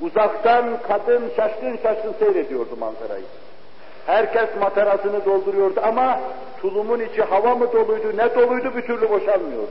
[0.00, 3.24] Uzaktan kadın şaşkın şaşkın seyrediyordu manzarayı.
[4.06, 6.20] Herkes matarasını dolduruyordu ama
[6.60, 9.70] tulumun içi hava mı doluydu, ne doluydu bir türlü boşalmıyordu.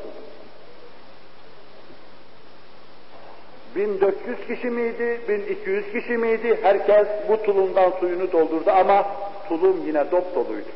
[3.75, 6.59] 1400 kişi miydi, 1200 kişi miydi?
[6.61, 9.05] Herkes bu tulumdan suyunu doldurdu ama
[9.49, 10.69] tulum yine dop doluydu.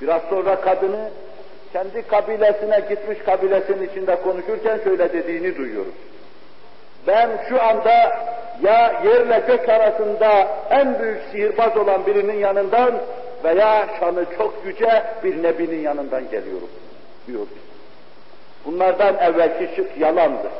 [0.00, 1.10] Biraz sonra kadını
[1.72, 5.94] kendi kabilesine gitmiş kabilesinin içinde konuşurken şöyle dediğini duyuyoruz.
[7.06, 8.12] Ben şu anda
[8.62, 12.94] ya yerle gök arasında en büyük sihirbaz olan birinin yanından
[13.44, 16.68] veya şanı çok yüce bir nebinin yanından geliyorum
[17.26, 17.46] diyor.
[18.64, 20.50] Bunlardan evvelki şık yalandı.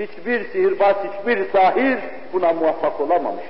[0.00, 1.98] Hiçbir sihirbaz, hiçbir sahir
[2.32, 3.44] buna muvaffak olamamış.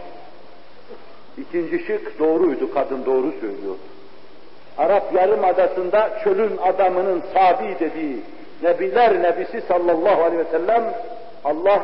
[1.38, 3.78] İkinci şık doğruydu, kadın doğru söylüyordu.
[4.78, 8.20] Arap Yarımadası'nda çölün adamının Sabi dediği
[8.62, 10.94] Nebiler Nebisi sallallahu aleyhi ve sellem
[11.44, 11.82] Allah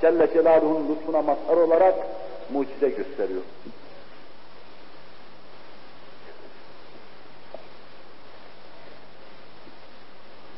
[0.00, 1.94] Celle Celaluhu'nun lütfuna mazhar olarak
[2.52, 3.42] mucize gösteriyor.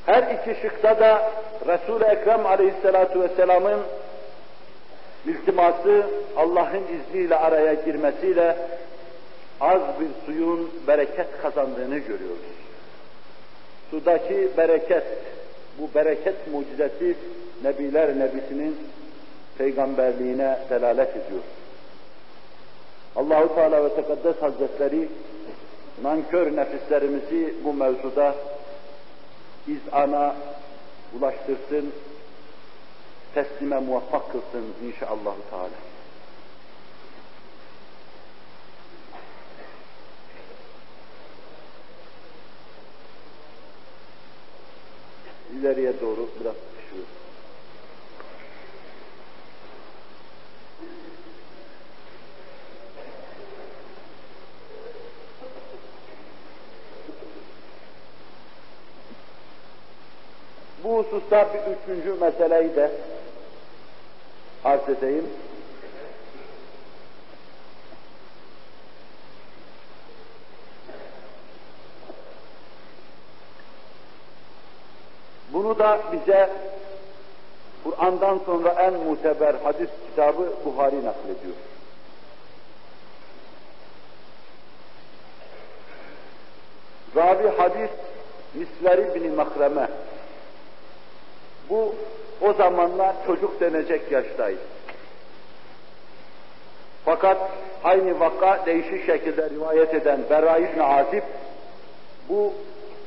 [0.06, 1.32] Her iki şıkta da
[1.66, 3.80] Resul-i Ekrem aleyhissalatu vesselamın
[5.26, 8.56] iltiması Allah'ın izniyle araya girmesiyle
[9.60, 12.60] az bir suyun bereket kazandığını görüyoruz.
[13.90, 15.04] Sudaki bereket,
[15.78, 17.16] bu bereket mucizesi
[17.64, 18.76] Nebiler Nebisi'nin
[19.58, 21.42] peygamberliğine delalet ediyor.
[23.16, 25.08] Allahu Teala ve Tekaddes Hazretleri
[26.02, 28.34] nankör nefislerimizi bu mevzuda
[29.68, 30.36] izana
[31.18, 31.92] ulaştırsın,
[33.34, 35.70] teslime muvaffak kılsın inşallah Teala.
[45.60, 46.54] İleriye doğru biraz
[60.84, 62.90] Bu hususta bir üçüncü meseleyi de
[64.64, 65.26] arz edeyim.
[75.52, 76.50] Bunu da bize
[77.84, 81.54] Kur'an'dan sonra en muteber hadis kitabı Buhari naklediyor.
[87.16, 87.90] Ravi hadis
[88.54, 89.89] Misveri bin Makreme.
[91.70, 91.94] Bu
[92.40, 94.60] o zamanlar çocuk denecek yaştaydı.
[97.04, 97.50] Fakat
[97.84, 101.22] aynı vaka değişik şekilde rivayet eden Berra İbni Azib
[102.28, 102.54] bu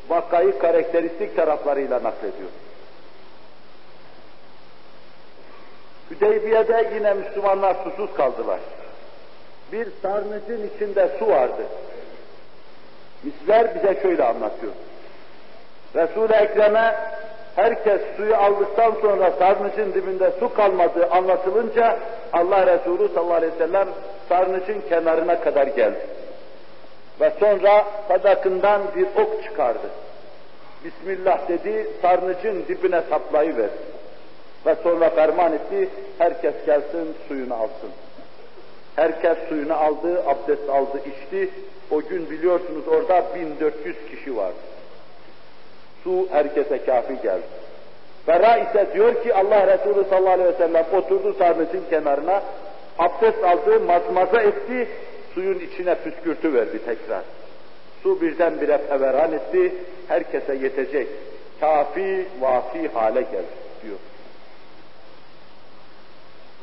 [0.09, 2.49] vakayı karakteristik taraflarıyla naklediyor.
[6.11, 8.59] Hüdeybiye'de yine Müslümanlar susuz kaldılar.
[9.71, 11.65] Bir sarnıcın içinde su vardı.
[13.23, 14.73] Misler bize şöyle anlatıyor.
[15.95, 17.12] Resul-i Ekrem'e
[17.55, 21.99] herkes suyu aldıktan sonra sarnıcın dibinde su kalmadığı anlatılınca
[22.33, 23.87] Allah Resulü sallallahu aleyhi ve sellem
[24.29, 25.99] sarnıcın kenarına kadar geldi.
[27.21, 29.89] Ve sonra sadakından bir ok çıkardı.
[30.83, 33.93] Bismillah dedi, sarnıcın dibine saplayıverdi.
[34.65, 37.89] Ve sonra ferman etti, herkes gelsin suyunu alsın.
[38.95, 41.49] Herkes suyunu aldı, abdest aldı, içti.
[41.91, 44.72] O gün biliyorsunuz orada 1400 kişi vardı.
[46.03, 47.43] Su herkese kafi geldi.
[48.27, 52.41] Berra ise diyor ki Allah Resulü sallallahu aleyhi ve sellem oturdu sarnıcın kenarına,
[52.99, 54.87] abdest aldı, mazmaza etti,
[55.33, 57.21] suyun içine püskürtü verdi tekrar.
[58.03, 59.73] Su birdenbire feveran etti,
[60.07, 61.07] herkese yetecek,
[61.59, 63.97] kafi, vafi hale geldi diyor.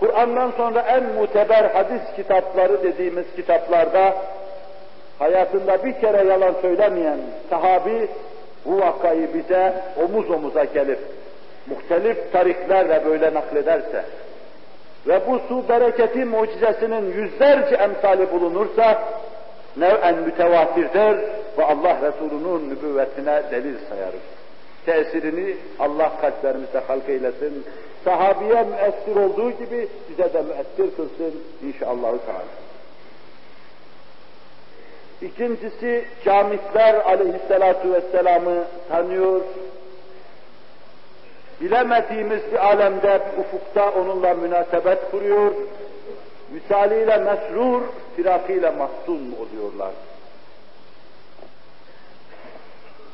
[0.01, 4.17] Kur'an'dan sonra en muteber hadis kitapları dediğimiz kitaplarda
[5.19, 7.19] hayatında bir kere yalan söylemeyen
[7.51, 8.09] sahabi
[8.65, 10.99] bu vakayı bize omuz omuza gelip
[11.67, 14.05] muhtelif tariklerle böyle naklederse
[15.07, 19.03] ve bu su bereketi mucizesinin yüzlerce emsali bulunursa
[19.77, 21.19] nev'en mütevatirdir
[21.59, 24.21] ve Allah Resulü'nün nübüvvetine delil sayarız.
[24.87, 27.65] Tesirini Allah kalplerimizde halk eylesin.
[28.05, 32.11] Sahabiye müessir olduğu gibi bize de müessir kılsın inşallah.
[32.27, 32.60] Teala.
[35.23, 39.41] İkincisi camitler aleyhissalatu vesselam'ı tanıyor.
[41.61, 45.53] Bilemediğimiz bir alemde, ufukta onunla münasebet kuruyor.
[46.53, 47.83] Misaliyle mesrur,
[48.17, 49.93] firakıyla mahzun oluyorlar.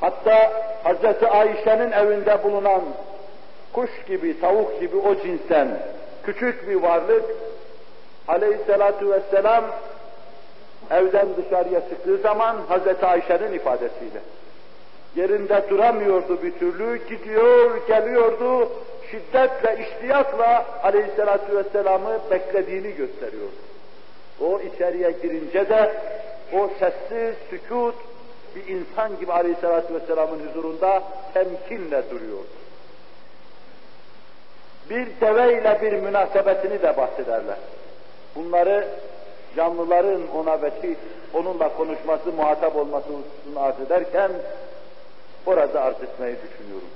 [0.01, 0.53] Hatta
[0.85, 1.23] Hz.
[1.23, 2.83] Ayşe'nin evinde bulunan
[3.73, 5.79] kuş gibi, tavuk gibi o cinsten
[6.25, 7.25] küçük bir varlık
[8.29, 9.65] aleyhissalatu vesselam
[10.91, 13.05] evden dışarıya çıktığı zaman Hz.
[13.05, 14.21] Ayşe'nin ifadesiyle
[15.17, 18.73] yerinde duramıyordu bir türlü, gidiyor, geliyordu,
[19.11, 23.57] şiddetle, iştiyakla aleyhissalatu vesselam'ı beklediğini gösteriyordu.
[24.41, 25.93] O içeriye girince de
[26.53, 27.95] o sessiz, sükut,
[28.57, 31.03] bir insan gibi aleyhissalatu vesselamın huzurunda
[31.35, 32.57] temkinle duruyordu.
[34.91, 37.57] Bir deveyle bir münasebetini de bahsederler.
[38.37, 38.89] Bunları
[39.57, 40.95] canlıların ona vekil,
[41.35, 44.31] onunla konuşması, muhatap olması hususunu arz ederken
[45.47, 46.89] orada arz etmeyi düşünüyorum.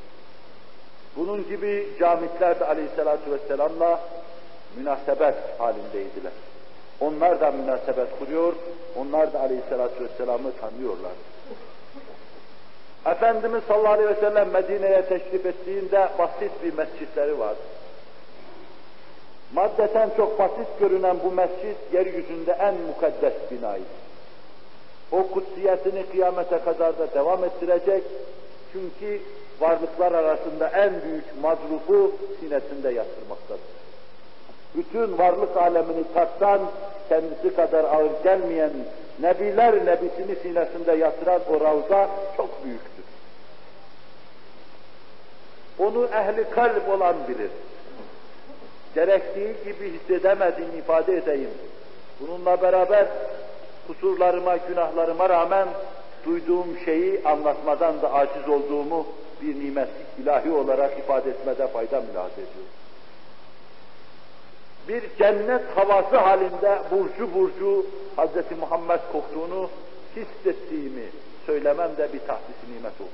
[1.17, 4.01] Bunun gibi camitler de aleyhissalatu vesselamla
[4.77, 6.33] münasebet halindeydiler.
[7.01, 8.53] Onlar da münasebet kuruyor,
[8.97, 11.13] onlar da aleyhissalatu vesselam'ı tanıyorlar.
[13.07, 17.55] Efendimiz sallallahu aleyhi ve sellem Medine'ye teşrif ettiğinde basit bir mescitleri var.
[19.55, 23.85] Maddeten çok basit görünen bu mescit yeryüzünde en mukaddes binaydı.
[25.13, 28.03] O kutsiyetini kıyamete kadar da devam ettirecek.
[28.73, 29.21] Çünkü
[29.61, 33.81] varlıklar arasında en büyük mazrufu sinesinde yatırmaktadır.
[34.75, 36.61] Bütün varlık alemini tartan,
[37.09, 38.71] kendisi kadar ağır gelmeyen,
[39.21, 43.05] nebiler nebisini sinesinde yatıran o ravza çok büyüktür.
[45.79, 47.51] Onu ehli kalp olan bilir.
[48.95, 51.51] Gerektiği gibi hissedemediğini ifade edeyim.
[52.21, 53.07] Bununla beraber
[53.87, 55.69] kusurlarıma, günahlarıma rağmen
[56.25, 59.07] duyduğum şeyi anlatmadan da aciz olduğumu
[59.43, 62.71] bir nimetlik ilahi olarak ifade etmede fayda mülahaz ediyorum.
[64.89, 67.87] Bir cennet havası halinde burcu burcu
[68.17, 68.59] Hz.
[68.61, 69.71] Muhammed koktuğunu
[70.17, 71.05] hissettiğimi
[71.47, 73.11] söylemem de bir tahdis nimet olur.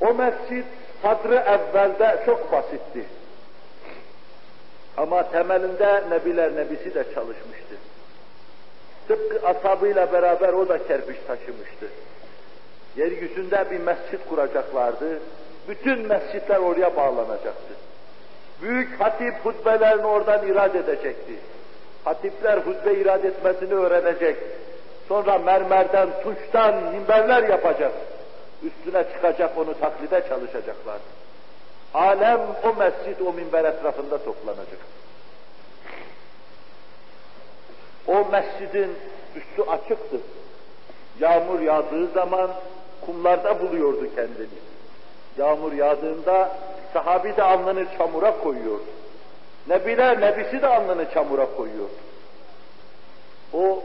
[0.00, 0.64] O mescid
[1.02, 3.04] sadrı evvelde çok basitti.
[4.96, 7.76] Ama temelinde Nebiler Nebisi de çalışmıştı.
[9.08, 11.86] Tıpkı ashabıyla beraber o da kerpiç taşımıştı.
[12.96, 15.18] Yeryüzünde bir mescit kuracaklardı.
[15.68, 17.74] Bütün mescitler oraya bağlanacaktı.
[18.62, 21.32] Büyük hatip hutbelerini oradan irad edecekti.
[22.04, 24.36] Hatipler hutbe irad etmesini öğrenecek.
[25.08, 27.92] Sonra mermerden, tuştan minberler yapacak.
[28.62, 30.98] Üstüne çıkacak, onu taklide çalışacaklar.
[31.94, 34.78] Alem o mescid, o minber etrafında toplanacak.
[38.06, 38.96] O mescidin
[39.36, 40.16] üstü açıktı.
[41.20, 42.50] Yağmur yağdığı zaman
[43.00, 44.60] kumlarda buluyordu kendini.
[45.38, 46.56] Yağmur yağdığında
[46.92, 48.84] sahabi de alnını çamura koyuyordu.
[49.68, 51.92] Nebiler, nebisi de alnını çamura koyuyordu.
[53.52, 53.82] O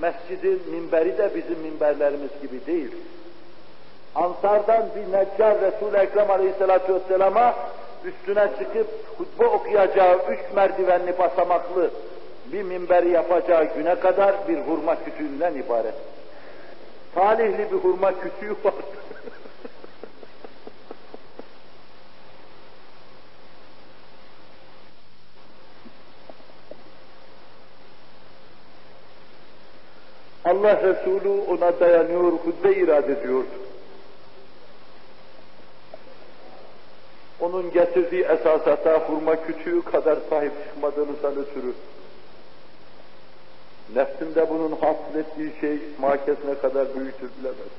[0.00, 2.94] mescidin minberi de bizim minberlerimiz gibi değil.
[4.14, 7.54] Ansardan bir neccar Resul-i Ekrem Aleyhisselatü Vesselam'a
[8.04, 8.86] üstüne çıkıp
[9.18, 11.90] hutbe okuyacağı üç merdivenli basamaklı
[12.52, 15.94] bir minberi yapacağı güne kadar bir hurma kütüğünden ibaret.
[17.14, 18.82] Talihli bir hurma kütüğü vardı.
[30.44, 33.61] Allah Resulü ona dayanıyor, hutbe irad ediyordu.
[37.42, 41.72] Onun getirdiği esasata hurma küçüğü kadar sahip çıkmadığınızdan ötürü
[43.94, 47.72] nefsimde bunun hasıl ettiği şey mahkes ne kadar büyüktür bilemez.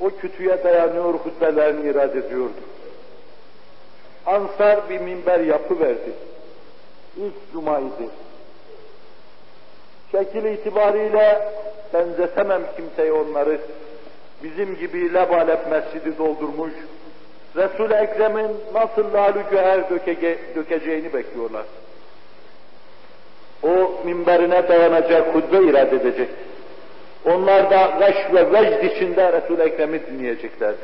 [0.00, 2.60] O kütüğe dayanıyor, hutbelerini irad ediyordu.
[4.26, 6.12] Ansar bir minber yapı verdi.
[7.16, 8.10] İlk cumaydı.
[10.12, 11.52] Şekil itibariyle
[11.94, 13.58] benzetemem kimseye onları.
[14.42, 16.72] Bizim gibi lebalep mescidi doldurmuş,
[17.56, 19.44] Resul-i Ekrem'in nasıl lalü
[19.90, 21.64] dökece dökeceğini bekliyorlar.
[23.62, 26.28] O minberine dayanacak, hutbe irade edecek.
[27.24, 30.74] Onlar da gaş ve vecd içinde Resul-i Ekrem'i dinleyecekler.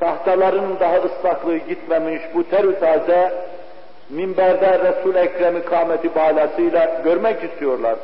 [0.00, 3.32] Tahtaların daha ıslaklığı gitmemiş bu terü taze
[4.10, 7.96] minberde Resul-i Ekrem'i kâmeti balasıyla görmek istiyorlar.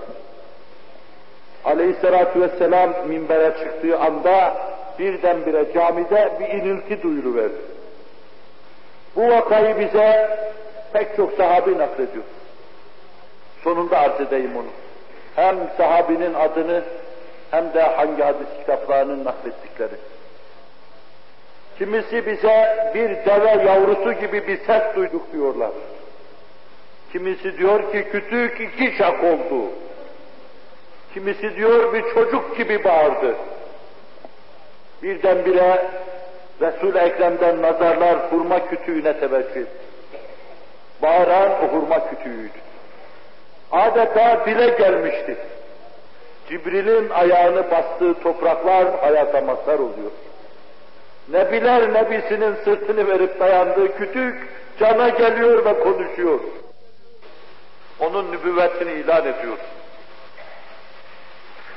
[1.65, 4.57] Aleyhisselatü vesselam minbere çıktığı anda
[4.99, 7.75] birdenbire camide bir inilti duyuruverdi.
[9.17, 10.39] Bu vakayı bize
[10.93, 12.25] pek çok sahabi naklediyor.
[13.65, 14.67] Sonunda arz edeyim onu.
[15.37, 16.83] Hem sahabinin adını
[17.51, 19.95] hem de hangi hadis kitaplarının naklettikleri.
[21.79, 25.71] Kimisi bize bir deve yavrusu gibi bir ses duyduk diyorlar.
[27.13, 29.71] Kimisi diyor ki kütük iki şak oldu.
[31.15, 33.37] Kimisi diyor bir çocuk gibi bağırdı.
[35.03, 35.87] Birdenbire
[36.61, 39.67] Resul-i Ekrem'den nazarlar hurma kütüğüne teveccüh
[41.03, 42.59] Bağıran o hurma kütüğüydü.
[43.73, 45.37] Adeta dile gelmişti.
[46.49, 50.11] Cibril'in ayağını bastığı topraklar hayata mazhar oluyor.
[51.29, 54.49] Nebiler nebisinin sırtını verip dayandığı kütük
[54.79, 56.41] cana geliyor ve konuşuyor.
[58.01, 59.59] Onun nübüvvetini ilan ediyor.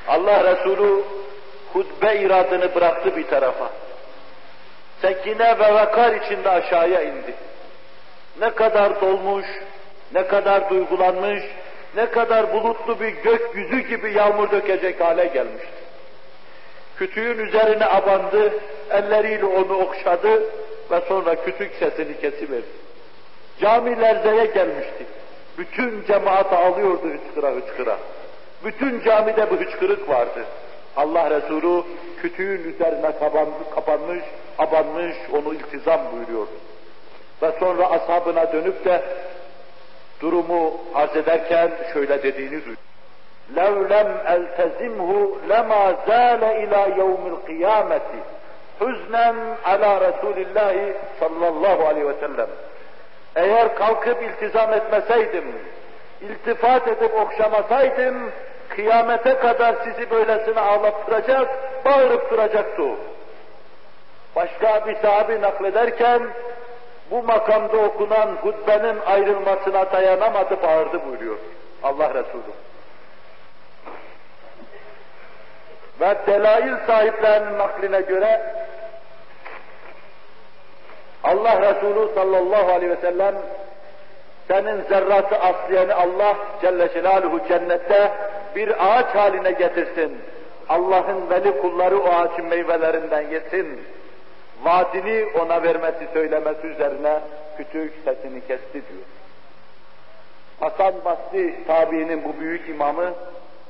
[0.08, 1.03] Allah Resulü
[1.74, 3.70] hutbe iradını bıraktı bir tarafa.
[5.01, 7.34] Sekine ve vakar içinde aşağıya indi.
[8.39, 9.45] Ne kadar dolmuş,
[10.14, 11.43] ne kadar duygulanmış,
[11.95, 15.78] ne kadar bulutlu bir gökyüzü gibi yağmur dökecek hale gelmişti.
[16.97, 18.53] Kütüğün üzerine abandı,
[18.89, 20.43] elleriyle onu okşadı
[20.91, 22.66] ve sonra kütük sesini kesiverdi.
[23.62, 25.05] Cami lerzeye gelmişti.
[25.58, 27.97] Bütün cemaat ağlıyordu hıçkıra hıçkıra.
[28.64, 30.45] Bütün camide bu hıçkırık vardı.
[30.97, 31.83] Allah Resulü
[32.23, 33.12] kütüğün üzerine
[33.75, 34.25] kapanmış,
[34.59, 36.47] abanmış, onu iltizam buyuruyor.
[37.43, 39.03] Ve sonra ashabına dönüp de
[40.20, 42.77] durumu arz ederken şöyle dediğini duyuyor.
[43.57, 45.11] لَوْ لَمْ أَلْتَزِمْهُ
[45.49, 48.01] لَمَا زَالَ إِلَى يَوْمِ الْقِيَامَةِ
[48.81, 52.49] hüznen ala Resulillahi sallallahu aleyhi ve sellem.
[53.37, 55.45] Eğer kalkıp iltizam etmeseydim,
[56.20, 58.31] iltifat edip okşamasaydım,
[58.78, 61.50] kıyamete kadar sizi böylesine ağlattıracak,
[61.86, 62.84] bağırıp duracaktı.
[64.36, 66.22] Başka bir sahabi naklederken
[67.12, 71.38] bu makamda okunan hutbenin ayrılmasına dayanamadı, bağırdı buyuruyor
[71.84, 72.54] Allah Resulü.
[76.02, 78.42] Ve delail sahiplerinin nakline göre
[81.24, 83.36] Allah Resulü sallallahu aleyhi ve sellem
[84.48, 88.12] senin zerratı asliyanı Allah Celle Celaluhu cennette
[88.58, 90.18] bir ağaç haline getirsin.
[90.70, 93.82] Allah'ın veli kulları o ağacın meyvelerinden yesin.
[94.64, 97.20] Vaadini ona vermesi söylemesi üzerine
[97.58, 99.05] küçük sesini kesti diyor.
[100.60, 103.14] Hasan Basri tabiinin bu büyük imamı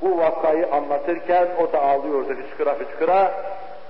[0.01, 3.33] bu vakayı anlatırken o da ağlıyordu hıçkıra hıçkıra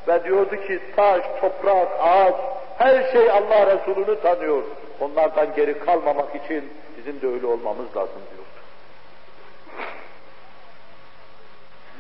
[0.08, 2.36] ve diyordu ki taş, toprak, ağaç
[2.78, 4.64] her şey Allah Resulü'nü tanıyor.
[5.00, 8.37] Onlardan geri kalmamak için bizim de öyle olmamız lazım diyordu.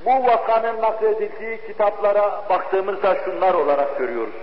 [0.05, 4.33] Bu vakanın nakledildiği kitaplara baktığımızda şunlar olarak görüyoruz.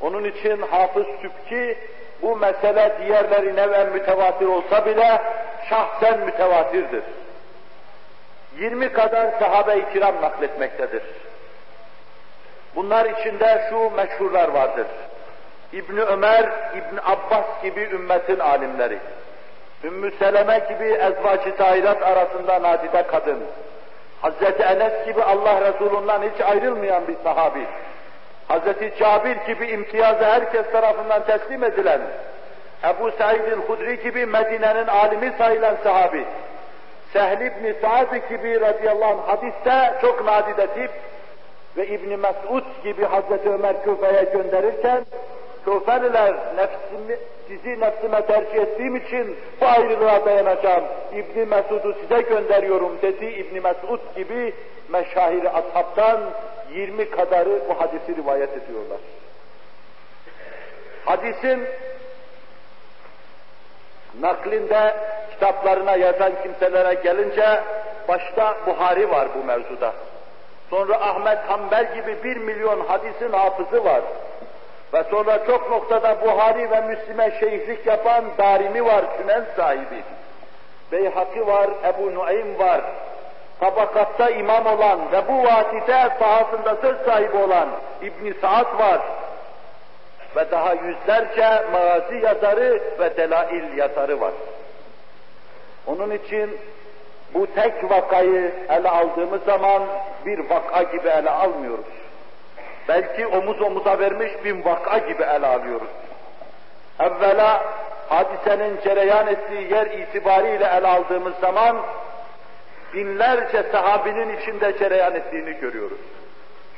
[0.00, 1.78] Onun için Hafız Sübki
[2.22, 5.20] bu mesele diğerleri neven mütevatir olsa bile
[5.68, 7.02] şahsen mütevatirdir.
[8.58, 11.02] 20 kadar sahabe-i kiram nakletmektedir.
[12.74, 14.86] Bunlar içinde şu meşhurlar vardır.
[15.72, 18.98] İbni Ömer, İbni Abbas gibi ümmetin alimleri.
[19.84, 23.38] Ümmü Seleme gibi ezvacı tahirat arasında nadide kadın.
[24.24, 27.66] Hazreti Enes gibi Allah Resulü'nden hiç ayrılmayan bir sahabi.
[28.48, 32.00] Hazreti Cabir gibi imtiyazı herkes tarafından teslim edilen,
[32.84, 36.24] Ebu Said Hudri gibi Medine'nin alimi sayılan sahabi,
[37.12, 40.90] Sehl ibn Sa'd gibi radıyallahu anh hadiste çok nadide tip
[41.76, 45.06] ve İbn Mesud gibi Hazreti Ömer Küfe'ye gönderirken
[45.64, 47.18] Küfeliler nefsimi,
[47.48, 50.84] sizi nefsime tercih ettiğim için bu ayrılığa dayanacağım.
[51.12, 54.54] İbn Mesud'u size gönderiyorum dedi İbn Mesud gibi
[54.88, 56.20] meşahiri ashabtan
[56.74, 58.98] 20 kadarı bu hadisi rivayet ediyorlar.
[61.04, 61.64] Hadisin
[64.20, 64.96] naklinde
[65.30, 67.60] kitaplarına yazan kimselere gelince
[68.08, 69.92] başta Buhari var bu mevzuda.
[70.70, 74.02] Sonra Ahmet Hanbel gibi bir milyon hadisin hafızı var.
[74.94, 80.02] Ve sonra çok noktada Buhari ve Müslim'e şeyhlik yapan Darimi var, Sünen sahibi.
[80.92, 82.80] Beyhaki var, Ebu Nuaym var.
[83.60, 87.68] Tabakatta imam olan ve bu vadide sahasında söz sahibi olan
[88.02, 89.00] İbn Saad var.
[90.36, 94.32] Ve daha yüzlerce mağazi yazarı ve delail yazarı var.
[95.86, 96.58] Onun için
[97.34, 99.82] bu tek vakayı ele aldığımız zaman
[100.26, 101.84] bir vaka gibi ele almıyoruz.
[102.88, 105.88] Belki omuz omuza vermiş bir vaka gibi ele alıyoruz.
[107.00, 107.64] Evvela
[108.08, 111.76] hadisenin cereyan ettiği yer itibariyle ele aldığımız zaman
[112.94, 115.98] binlerce sahabinin içinde cereyan ettiğini görüyoruz.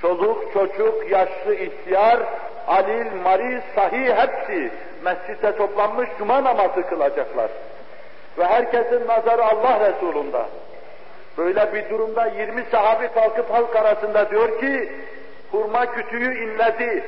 [0.02, 2.18] Çoluk, çocuk, yaşlı, ihtiyar,
[2.66, 4.70] alil, mariz, sahih hepsi
[5.04, 7.50] mescide toplanmış cuma namazı kılacaklar.
[8.38, 10.42] Ve herkesin nazarı Allah Resulü'nde.
[11.38, 14.92] Böyle bir durumda 20 sahabi kalkıp halk arasında diyor ki,
[15.50, 17.04] hurma kütüğü inledi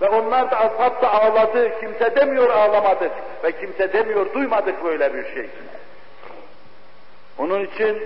[0.00, 1.80] ve onlar da ashab da ağladı.
[1.80, 3.12] Kimse demiyor ağlamadık
[3.44, 5.50] ve kimse demiyor duymadık böyle bir şey.
[7.38, 8.02] Onun için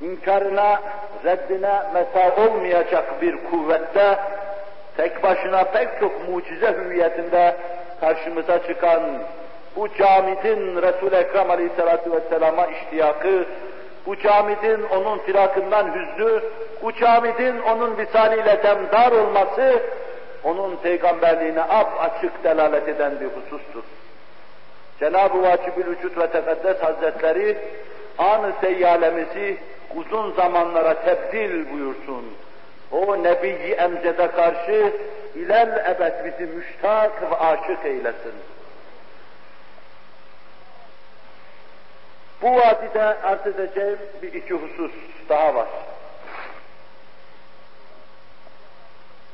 [0.00, 0.80] inkarına,
[1.24, 4.18] reddine mesa olmayacak bir kuvvette
[4.96, 7.56] tek başına pek çok mucize hüviyetinde
[8.00, 9.02] karşımıza çıkan
[9.76, 13.44] bu camidin Resul-i Ekrem Aleyhisselatü Vesselam'a iştiyakı,
[14.06, 16.42] bu camidin onun firakından hüznü,
[17.00, 19.82] camidin onun visaliyle demdar olması,
[20.44, 23.82] onun peygamberliğine ap açık delalet eden bir husustur.
[25.00, 27.58] Cenab-ı Vacibül Vücut ve Tekaddes Hazretleri
[28.18, 29.56] anı seyyalemizi
[29.94, 32.24] uzun zamanlara tebdil buyursun.
[32.92, 34.92] O Nebi-i Emced'e karşı
[35.34, 38.34] ilel ebed bizi müştak ve aşık eylesin.
[42.42, 44.92] Bu vadide arz edeceğim bir iki husus
[45.28, 45.66] daha var.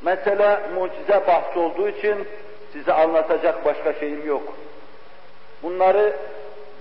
[0.04, 2.28] Mesele mucize bahsi olduğu için
[2.72, 4.54] size anlatacak başka şeyim yok.
[5.62, 6.16] Bunları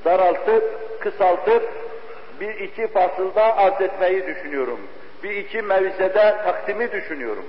[0.05, 1.69] daraltıp, kısaltıp
[2.39, 4.80] bir iki fasılda arz etmeyi düşünüyorum.
[5.24, 7.45] Bir iki mevzede takdimi düşünüyorum.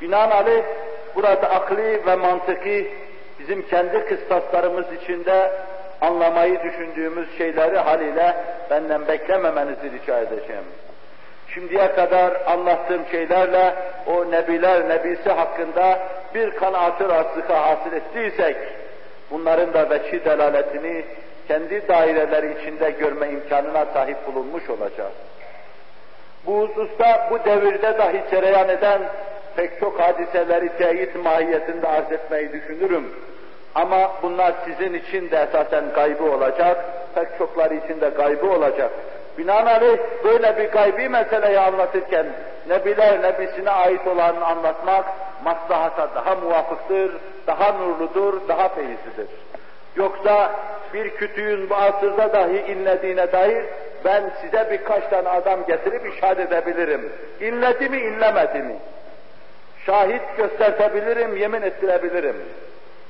[0.00, 0.62] Binaenaleyh
[1.14, 2.90] burada akli ve mantıki
[3.38, 5.52] bizim kendi kıstaslarımız içinde
[6.00, 8.36] anlamayı düşündüğümüz şeyleri haliyle
[8.70, 10.64] benden beklememenizi rica edeceğim.
[11.54, 13.74] Şimdiye kadar anlattığım şeylerle
[14.06, 15.98] o nebiler nebisi hakkında
[16.34, 18.56] bir kanaatı rastıka hasıl ettiysek,
[19.30, 21.04] bunların da veçhi delaletini
[21.48, 25.12] kendi daireleri içinde görme imkanına sahip bulunmuş olacağız.
[26.46, 29.02] Bu hususta bu devirde dahi cereyan eden
[29.56, 33.14] pek çok hadiseleri teyit mahiyetinde arz etmeyi düşünürüm.
[33.74, 36.84] Ama bunlar sizin için de esasen gaybı olacak,
[37.14, 38.90] pek çokları için de gaybı olacak.
[39.38, 42.26] Binaenaleyh böyle bir gaybi meseleyi anlatırken
[42.68, 45.04] Nebiler Nebisine ait olanı anlatmak
[45.44, 47.16] maslahata daha muvafıktır,
[47.46, 49.28] daha nurludur, daha feyizlidir.
[49.96, 50.52] Yoksa
[50.94, 53.64] bir kütüğün bu asırda dahi inlediğine dair
[54.04, 57.12] ben size birkaç tane adam getirip işaret edebilirim.
[57.40, 58.76] İnledi mi, inlemedi mi?
[59.86, 62.36] Şahit göstertebilirim, yemin ettirebilirim.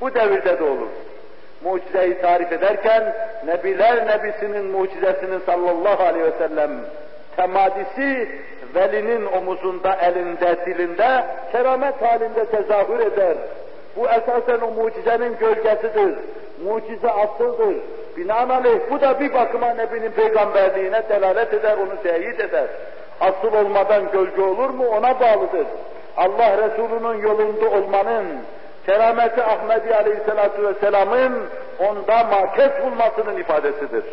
[0.00, 0.88] Bu devirde de olur.
[1.64, 3.14] Mucizeyi tarif ederken
[3.46, 6.70] Nebiler Nebisinin mucizesinin sallallahu aleyhi ve sellem
[7.36, 8.28] temadisi
[8.74, 13.36] velinin omuzunda, elinde, dilinde keramet halinde tezahür eder.
[13.96, 16.18] Bu esasen o mucizenin gölgesidir.
[16.64, 17.76] Mucize asıldır.
[18.16, 22.66] Binaenaleyh bu da bir bakıma Nebinin peygamberliğine delalet eder, onu teyit eder.
[23.20, 25.66] Asıl olmadan gölge olur mu ona bağlıdır.
[26.16, 28.26] Allah Resulü'nün yolunda olmanın,
[28.88, 34.04] kerameti Ahmedi Aleyhisselatü Vesselam'ın onda makes bulmasının ifadesidir.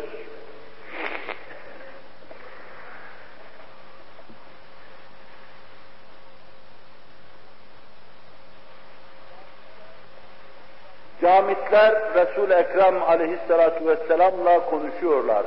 [11.22, 15.42] Camitler Resul-i Ekrem aleyhissalatu vesselamla konuşuyorlar.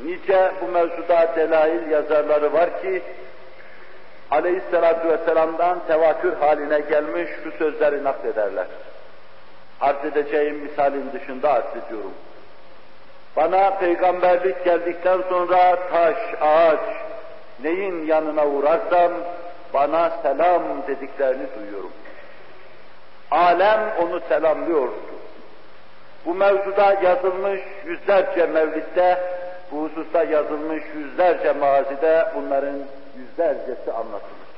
[0.00, 3.02] Nice bu mevzuda delail yazarları var ki
[4.32, 8.66] aleyhissalatu vesselam'dan tevatür haline gelmiş şu sözleri naklederler.
[9.80, 12.12] Arz edeceğim misalin dışında arz ediyorum.
[13.36, 16.80] Bana peygamberlik geldikten sonra taş, ağaç,
[17.62, 19.12] neyin yanına uğrarsam
[19.74, 21.92] bana selam dediklerini duyuyorum.
[23.30, 24.94] Alem onu selamlıyordu.
[26.26, 29.18] Bu mevzuda yazılmış yüzlerce mevlitte,
[29.72, 32.74] bu hususta yazılmış yüzlerce mazide bunların
[33.16, 34.52] yüzlercesi anlatılır.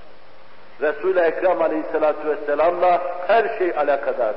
[0.80, 4.34] Resul-i Ekrem Aleyhisselatü Vesselam'la her şey alakadar.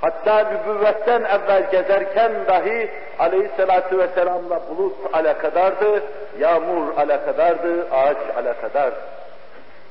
[0.00, 6.02] Hatta nübüvvetten evvel gezerken dahi Aleyhisselatü Vesselam'la bulut alakadardı,
[6.38, 9.00] yağmur alakadardı, ağaç alakadardı.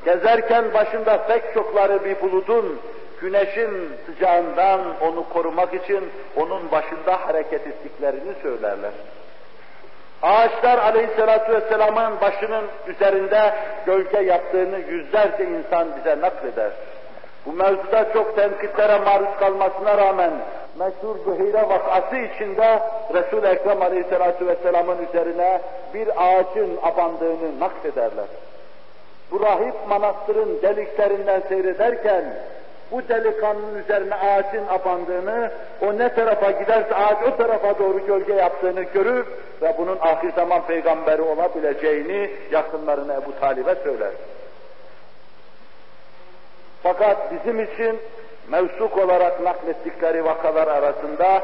[0.05, 2.79] Gezerken başında pek çokları bir buludun,
[3.21, 8.91] güneşin sıcağından onu korumak için onun başında hareket ettiklerini söylerler.
[10.21, 13.53] Ağaçlar aleyhissalatü vesselamın başının üzerinde
[13.85, 16.71] gölge yaptığını yüzlerce insan bize nakleder.
[17.45, 20.31] Bu mevzuda çok tenkitlere maruz kalmasına rağmen
[20.79, 22.79] meşhur Büheyre vakası içinde
[23.13, 25.61] Resul-i Ekrem aleyhissalatü vesselamın üzerine
[25.93, 28.25] bir ağacın abandığını naklederler.
[29.31, 32.23] Bu rahip manastırın deliklerinden seyrederken
[32.91, 38.81] bu delikanlının üzerine ağacın abandığını, o ne tarafa giderse ağaç o tarafa doğru gölge yaptığını
[38.81, 39.25] görür
[39.61, 44.11] ve bunun ahir zaman peygamberi olabileceğini yakınlarına Ebu Talib'e söyler.
[46.83, 47.99] Fakat bizim için
[48.47, 51.43] mevsuk olarak naklettikleri vakalar arasında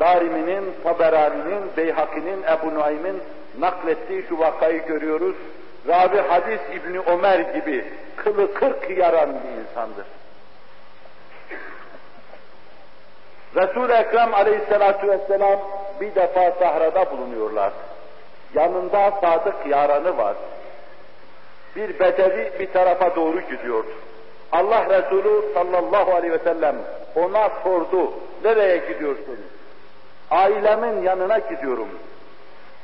[0.00, 3.22] Darimi'nin, Taberani'nin, Beyhaki'nin, Ebu Nuaym'in
[3.58, 5.36] naklettiği şu vakayı görüyoruz.
[5.88, 7.84] Rabi Hadis İbni Ömer gibi
[8.16, 10.06] kılı kırk yaran bir insandır.
[13.56, 15.58] Resul-i Ekrem aleyhissalatu vesselam
[16.00, 17.72] bir defa sahrada bulunuyorlar.
[18.54, 20.36] Yanında sadık yaranı var.
[21.76, 23.90] Bir bedevi bir tarafa doğru gidiyordu.
[24.52, 26.76] Allah Resulü sallallahu aleyhi ve sellem
[27.14, 28.12] ona sordu,
[28.44, 29.38] nereye gidiyorsun?
[30.30, 31.88] Ailemin yanına gidiyorum.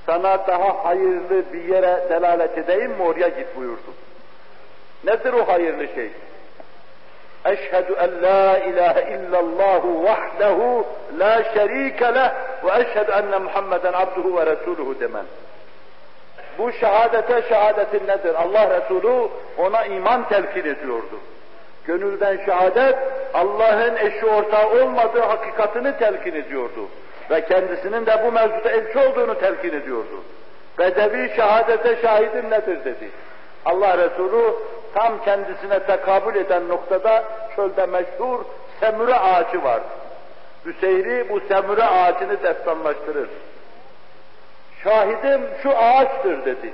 [0.06, 3.94] Sana daha hayırlı bir yere delalet edeyim mi oraya git buyurdu.
[5.04, 6.10] Nedir o hayırlı şey?
[7.44, 10.86] Eşhedü en la ilahe illallahu vahdehu
[11.18, 12.30] la şerike leh
[12.64, 15.24] ve eşhedü enne Muhammeden abduhu ve resuluhu demen.
[16.58, 18.34] Bu şehadete şehadetin nedir?
[18.34, 19.28] Allah Resulü
[19.58, 21.20] ona iman telkin ediyordu.
[21.84, 22.96] Gönülden şehadet,
[23.34, 26.88] Allah'ın eşi ortağı olmadığı hakikatini telkin ediyordu.
[27.30, 30.22] Ve kendisinin de bu mevzuda elçi olduğunu telkin ediyordu.
[30.78, 33.10] Bedevi şehadete şahidim nedir dedi.
[33.64, 34.54] Allah Resulü
[34.98, 37.24] tam kendisine tekabül eden noktada
[37.56, 38.44] çölde meşhur
[38.80, 39.80] semüre ağacı var.
[40.64, 43.28] Hüseyri bu semüre ağacını destanlaştırır.
[44.84, 46.72] Şahidim şu ağaçtır dedi.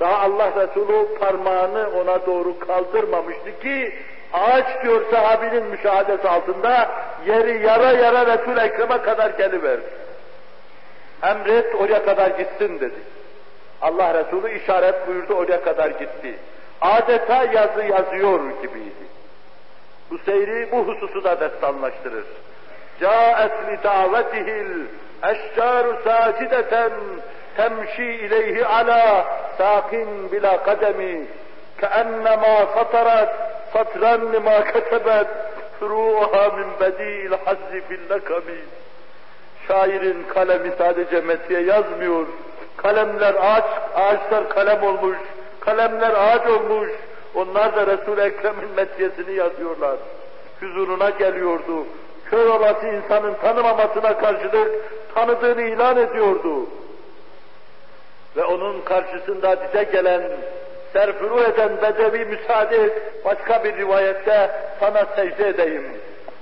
[0.00, 3.94] Daha Allah Resulü parmağını ona doğru kaldırmamıştı ki
[4.32, 6.90] ağaç diyor sahabinin müşahadesi altında
[7.26, 9.80] yeri yara yara Resul-i Ekrem'e kadar geliver.
[11.22, 13.00] Emret oraya kadar gitsin dedi.
[13.82, 16.38] Allah Resulü işaret buyurdu oraya kadar gitti
[16.81, 19.05] Adeta yazı yazıyor gibiydi.
[20.09, 22.25] Bu seyri bu hususu da destanlaştırır.
[22.99, 24.85] Câet li davetihil
[25.23, 26.91] eşcâru sâcideten
[27.57, 29.25] temşi ileyhi ala
[29.57, 31.27] sakin bila kademi
[31.81, 33.31] كأنما سطرت
[33.73, 35.27] سطرا لما كتبت
[35.79, 38.43] فروعها من بديء الحز في اللكم
[39.67, 42.27] Şairin kalemi sadece metiye yazmıyor.
[42.77, 43.63] Kalemler ağaç,
[43.95, 45.17] ağaçlar kalem olmuş.
[45.66, 46.90] Kalemler ağaç olmuş.
[47.34, 49.96] Onlar da Resul-i Ekrem'in metiyesini yazıyorlar.
[50.60, 51.86] Huzuruna geliyordu.
[52.30, 54.70] Kör olası insanın tanımamasına karşılık
[55.14, 56.66] tanıdığını ilan ediyordu.
[58.36, 60.22] Ve onun karşısında dize gelen,
[60.92, 64.50] serfuru eden Bedevi müsaade et, başka bir rivayette
[64.80, 65.84] sana secde edeyim.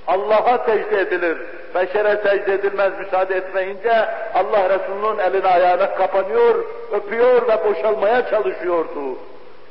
[0.07, 1.39] Allah'a secde edilir.
[1.75, 9.19] Beşere secde edilmez müsaade etmeyince Allah Resulü'nün eline ayağına kapanıyor, öpüyor ve boşalmaya çalışıyordu.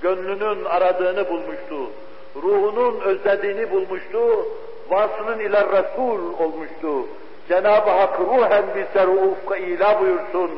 [0.02, 1.92] Gönlünün aradığını bulmuştu.
[2.36, 4.48] Ruhunun özlediğini bulmuştu.
[4.90, 7.08] Vasının ile Resul olmuştu.
[7.48, 10.52] Cenab-ı Hak ruhen bizleri ufka ila buyursun.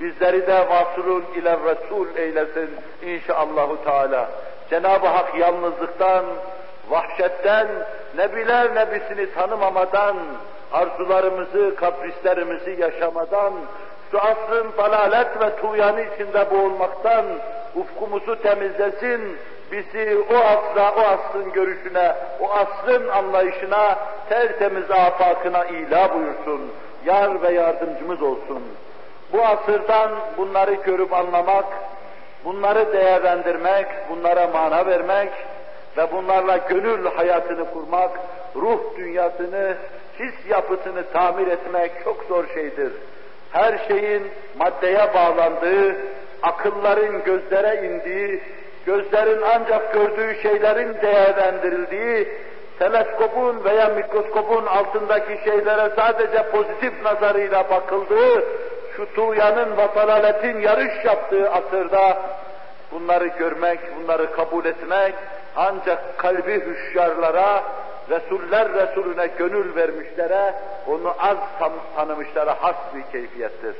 [0.00, 2.70] Bizleri de vasılun ile Resul eylesin
[3.02, 4.28] inşallahü teala.
[4.70, 6.24] Cenab-ı Hak yalnızlıktan,
[6.90, 7.68] vahşetten,
[8.16, 10.16] nebiler nebisini tanımamadan,
[10.72, 13.52] arzularımızı, kaprislerimizi yaşamadan,
[14.10, 17.24] şu asrın dalalet ve tuğyanı içinde boğulmaktan
[17.74, 19.36] ufkumuzu temizlesin,
[19.72, 23.98] bizi o asra, o asrın görüşüne, o asrın anlayışına,
[24.28, 26.60] tertemiz afakına ila buyursun.
[27.04, 28.62] Yar ve yardımcımız olsun.
[29.32, 31.64] Bu asırdan bunları görüp anlamak,
[32.44, 35.32] bunları değerlendirmek, bunlara mana vermek
[35.96, 38.10] ve bunlarla gönül hayatını kurmak,
[38.56, 39.76] ruh dünyasını,
[40.18, 42.92] his yapısını tamir etmek çok zor şeydir.
[43.52, 44.22] Her şeyin
[44.58, 45.96] maddeye bağlandığı,
[46.42, 48.40] akılların gözlere indiği,
[48.86, 52.28] gözlerin ancak gördüğü şeylerin değerlendirildiği,
[52.78, 58.44] teleskopun veya mikroskopun altındaki şeylere sadece pozitif nazarıyla bakıldığı,
[58.96, 59.88] şu tuğyanın ve
[60.60, 62.18] yarış yaptığı asırda
[62.92, 65.14] bunları görmek, bunları kabul etmek
[65.56, 67.62] ancak kalbi hüşyarlara,
[68.10, 70.54] Resuller Resulüne gönül vermişlere,
[70.86, 71.38] onu az
[71.94, 73.76] tanımışlara has bir keyfiyettir.